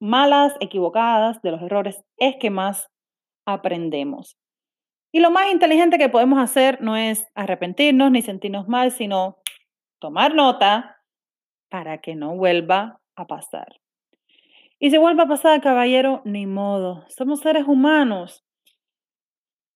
malas, 0.00 0.56
equivocadas, 0.60 1.42
de 1.42 1.50
los 1.50 1.60
errores, 1.60 2.02
es 2.16 2.36
que 2.40 2.48
más 2.48 2.88
aprendemos. 3.44 4.38
Y 5.12 5.20
lo 5.20 5.30
más 5.30 5.52
inteligente 5.52 5.98
que 5.98 6.08
podemos 6.08 6.38
hacer 6.38 6.80
no 6.80 6.96
es 6.96 7.26
arrepentirnos 7.34 8.10
ni 8.10 8.22
sentirnos 8.22 8.68
mal, 8.68 8.90
sino 8.90 9.36
tomar 10.00 10.34
nota 10.34 10.96
para 11.68 12.00
que 12.00 12.14
no 12.14 12.34
vuelva 12.34 13.02
a 13.16 13.26
pasar. 13.26 13.82
Y 14.78 14.90
si 14.90 14.96
vuelve 14.96 15.22
a 15.22 15.28
pasar, 15.28 15.60
caballero, 15.60 16.22
ni 16.24 16.46
modo. 16.46 17.04
Somos 17.10 17.40
seres 17.40 17.68
humanos. 17.68 18.42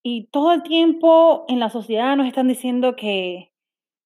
Y 0.03 0.29
todo 0.29 0.55
el 0.55 0.63
tiempo 0.63 1.45
en 1.49 1.61
la 1.61 1.69
sociedad 1.69 2.17
nos 2.17 2.27
están 2.27 2.49
diciendo 2.49 2.97
que 2.97 3.53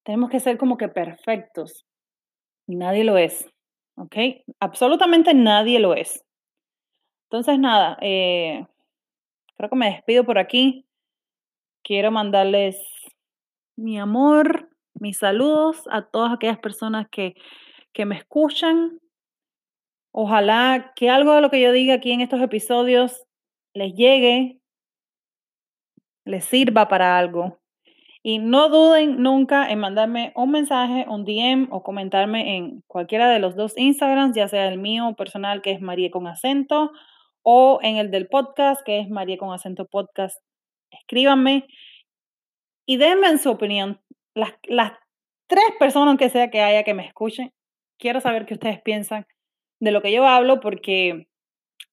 tenemos 0.05 0.29
que 0.29 0.41
ser 0.41 0.59
como 0.59 0.77
que 0.77 0.89
perfectos. 0.89 1.87
Y 2.67 2.75
nadie 2.75 3.05
lo 3.05 3.17
es. 3.17 3.52
¿Ok? 3.97 4.17
Absolutamente 4.61 5.35
nadie 5.35 5.79
lo 5.79 5.95
es. 5.95 6.25
Entonces, 7.31 7.59
nada, 7.59 7.99
eh, 8.01 8.67
creo 9.57 9.71
que 9.71 9.77
me 9.77 9.91
despido 9.91 10.25
por 10.25 10.39
aquí. 10.39 10.87
Quiero 11.83 12.11
mandarles 12.11 12.79
mi 13.77 13.99
amor, 13.99 14.69
mis 14.95 15.19
saludos 15.19 15.89
a 15.91 16.03
todas 16.03 16.33
aquellas 16.33 16.59
personas 16.59 17.09
que, 17.11 17.35
que 17.93 18.05
me 18.05 18.17
escuchan. 18.17 19.01
Ojalá 20.13 20.93
que 20.95 21.09
algo 21.09 21.35
de 21.35 21.41
lo 21.41 21.51
que 21.51 21.61
yo 21.61 21.73
diga 21.73 21.95
aquí 21.95 22.13
en 22.13 22.21
estos 22.21 22.41
episodios 22.43 23.25
les 23.75 23.95
llegue, 23.95 24.61
les 26.25 26.45
sirva 26.45 26.89
para 26.89 27.19
algo. 27.19 27.62
Y 28.25 28.39
no 28.39 28.69
duden 28.69 29.21
nunca 29.21 29.69
en 29.69 29.81
mandarme 29.81 30.33
un 30.37 30.53
mensaje, 30.53 31.07
un 31.09 31.25
DM 31.25 31.69
o 31.71 31.83
comentarme 31.83 32.57
en 32.57 32.83
cualquiera 32.87 33.29
de 33.29 33.41
los 33.41 33.57
dos 33.57 33.77
Instagrams, 33.77 34.37
ya 34.37 34.47
sea 34.47 34.69
el 34.69 34.79
mío 34.79 35.15
personal 35.17 35.61
que 35.61 35.73
es 35.73 35.81
María 35.81 36.11
con 36.11 36.29
acento 36.29 36.93
o 37.43 37.81
en 37.83 37.97
el 37.97 38.13
del 38.13 38.29
podcast 38.29 38.81
que 38.85 39.01
es 39.01 39.09
María 39.09 39.39
con 39.39 39.53
acento 39.53 39.87
podcast. 39.87 40.41
Escríbanme 40.91 41.67
y 42.87 42.97
denme 42.97 43.29
en 43.29 43.39
su 43.39 43.51
opinión. 43.51 44.01
Las, 44.35 44.53
las 44.65 44.93
tres 45.49 45.65
personas, 45.79 46.09
aunque 46.09 46.29
sea 46.29 46.51
que 46.51 46.61
haya 46.61 46.85
que 46.85 46.95
me 46.95 47.07
escuchen, 47.07 47.53
quiero 47.99 48.21
saber 48.21 48.47
qué 48.47 48.55
ustedes 48.55 48.81
piensan 48.83 49.27
de 49.81 49.91
lo 49.91 50.01
que 50.01 50.13
yo 50.13 50.27
hablo 50.27 50.61
porque 50.61 51.27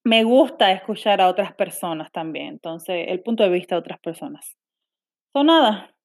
me 0.04 0.24
gusta 0.24 0.72
escuchar 0.72 1.22
a 1.22 1.28
otras 1.28 1.54
personas 1.56 2.12
también. 2.12 2.48
Entonces, 2.48 3.08
el 3.10 3.22
punto 3.22 3.44
de 3.44 3.50
vista 3.50 3.76
de 3.76 3.80
otras 3.80 4.00
personas. 4.00 4.56
Son 5.34 5.48
nada, 5.48 5.96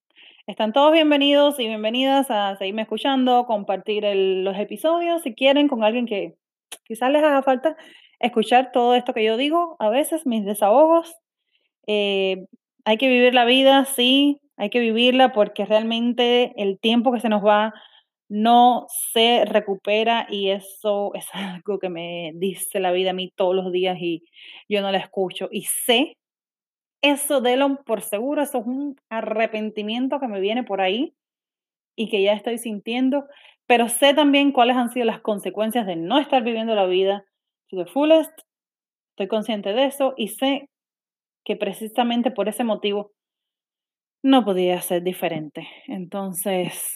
están 0.47 0.73
todos 0.75 0.93
bienvenidos 0.93 1.59
y 1.59 1.67
bienvenidas 1.67 2.31
a 2.31 2.57
seguirme 2.57 2.83
escuchando, 2.83 3.47
compartir 3.47 4.05
los 4.05 4.57
episodios 4.59 5.23
si 5.23 5.35
quieren 5.35 5.69
con 5.69 5.83
alguien 5.83 6.07
que 6.07 6.35
quizás 6.85 7.11
les 7.11 7.23
haga 7.23 7.43
falta 7.43 7.77
escuchar 8.21 8.71
todo 8.73 8.95
esto 8.95 9.15
que 9.15 9.25
yo 9.25 9.37
digo, 9.39 9.77
a 9.79 9.89
veces 9.89 10.27
mis 10.27 10.45
desahogos. 10.45 11.15
Eh, 11.87 12.47
hay 12.85 12.99
que 12.99 13.09
vivir 13.09 13.35
la 13.35 13.47
vida, 13.47 13.87
sí, 13.87 14.41
hay 14.57 14.69
que 14.69 14.81
vivirla 14.81 15.33
porque 15.33 15.65
realmente 15.65 16.53
el 16.57 16.79
tiempo 16.79 17.13
que 17.13 17.21
se 17.21 17.31
nos 17.31 17.45
va 17.45 17.73
no 18.29 18.87
se 19.13 19.45
recupera 19.47 20.27
y 20.31 20.51
eso 20.51 21.13
es 21.15 21.27
algo 21.33 21.79
que 21.79 21.89
me 21.89 22.33
dice 22.35 22.81
la 22.81 22.93
vida 22.93 23.11
a 23.11 23.15
mí 23.15 23.33
todos 23.35 23.55
los 23.55 23.73
días 23.73 23.97
y 23.99 24.25
yo 24.69 24.83
no 24.83 24.93
la 24.93 24.99
escucho. 24.99 25.49
Y 25.51 25.63
sé 25.63 26.17
eso 27.05 27.43
délo 27.43 27.83
por 27.85 28.01
seguro, 28.01 28.43
eso 28.43 28.59
es 28.59 28.67
un 28.67 28.97
arrepentimiento 29.11 30.19
que 30.21 30.27
me 30.27 30.41
viene 30.41 30.65
por 30.65 30.81
ahí 30.81 31.15
y 31.97 32.09
que 32.09 32.23
ya 32.23 32.33
estoy 32.33 32.57
sintiendo, 32.57 33.27
pero 33.67 33.89
sé 33.89 34.15
también 34.15 34.53
cuáles 34.53 34.77
han 34.77 34.91
sido 34.91 35.05
las 35.05 35.21
consecuencias 35.21 35.87
de 35.87 35.97
no 35.97 36.19
estar 36.19 36.43
viviendo 36.43 36.75
la 36.75 36.87
vida 36.87 37.27
to 37.69 37.77
the 37.77 37.91
fullest. 37.91 38.33
Estoy 39.11 39.29
consciente 39.29 39.75
de 39.75 39.85
eso 39.85 40.15
y 40.17 40.29
sé 40.29 40.71
que 41.45 41.57
precisamente 41.57 42.31
por 42.31 42.49
ese 42.49 42.65
motivo 42.65 43.13
no 44.23 44.43
podía 44.47 44.81
ser 44.81 45.03
diferente. 45.03 45.69
Entonces, 45.87 46.95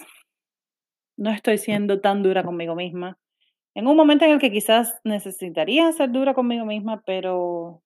no 1.18 1.30
estoy 1.30 1.58
siendo 1.58 2.00
tan 2.00 2.22
dura 2.22 2.44
conmigo 2.44 2.74
misma. 2.74 3.18
En 3.74 3.86
un 3.86 3.96
momento 3.96 4.24
en 4.24 4.30
el 4.30 4.38
que 4.38 4.50
quizás 4.50 4.98
necesitaría 5.04 5.92
ser 5.92 6.10
dura 6.10 6.32
conmigo 6.32 6.64
misma, 6.64 7.02
pero 7.04 7.82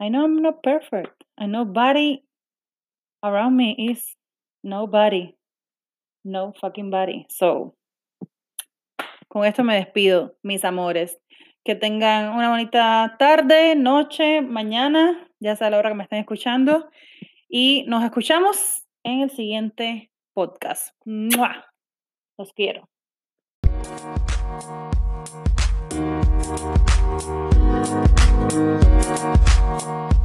I 0.00 0.10
know 0.10 0.22
I'm 0.22 0.40
not 0.40 0.62
perfect, 0.62 1.24
and 1.36 1.50
nobody 1.50 2.22
around 3.24 3.56
me 3.56 3.74
is 3.90 4.16
nobody. 4.62 5.34
No 6.24 6.52
fucking 6.60 6.90
body. 6.90 7.26
So, 7.30 7.74
con 9.28 9.44
esto 9.44 9.64
me 9.64 9.74
despido, 9.74 10.36
mis 10.44 10.64
amores. 10.64 11.18
Que 11.64 11.74
tengan 11.74 12.32
una 12.32 12.48
bonita 12.48 13.16
tarde, 13.18 13.74
noche, 13.74 14.40
mañana, 14.40 15.28
ya 15.40 15.56
sea 15.56 15.68
la 15.68 15.78
hora 15.78 15.90
que 15.90 15.96
me 15.96 16.04
estén 16.04 16.20
escuchando. 16.20 16.88
Y 17.48 17.84
nos 17.88 18.04
escuchamos 18.04 18.86
en 19.02 19.22
el 19.22 19.30
siguiente 19.30 20.12
podcast. 20.32 20.94
Los 21.04 22.52
quiero. 22.54 22.88
Bye. 29.78 30.17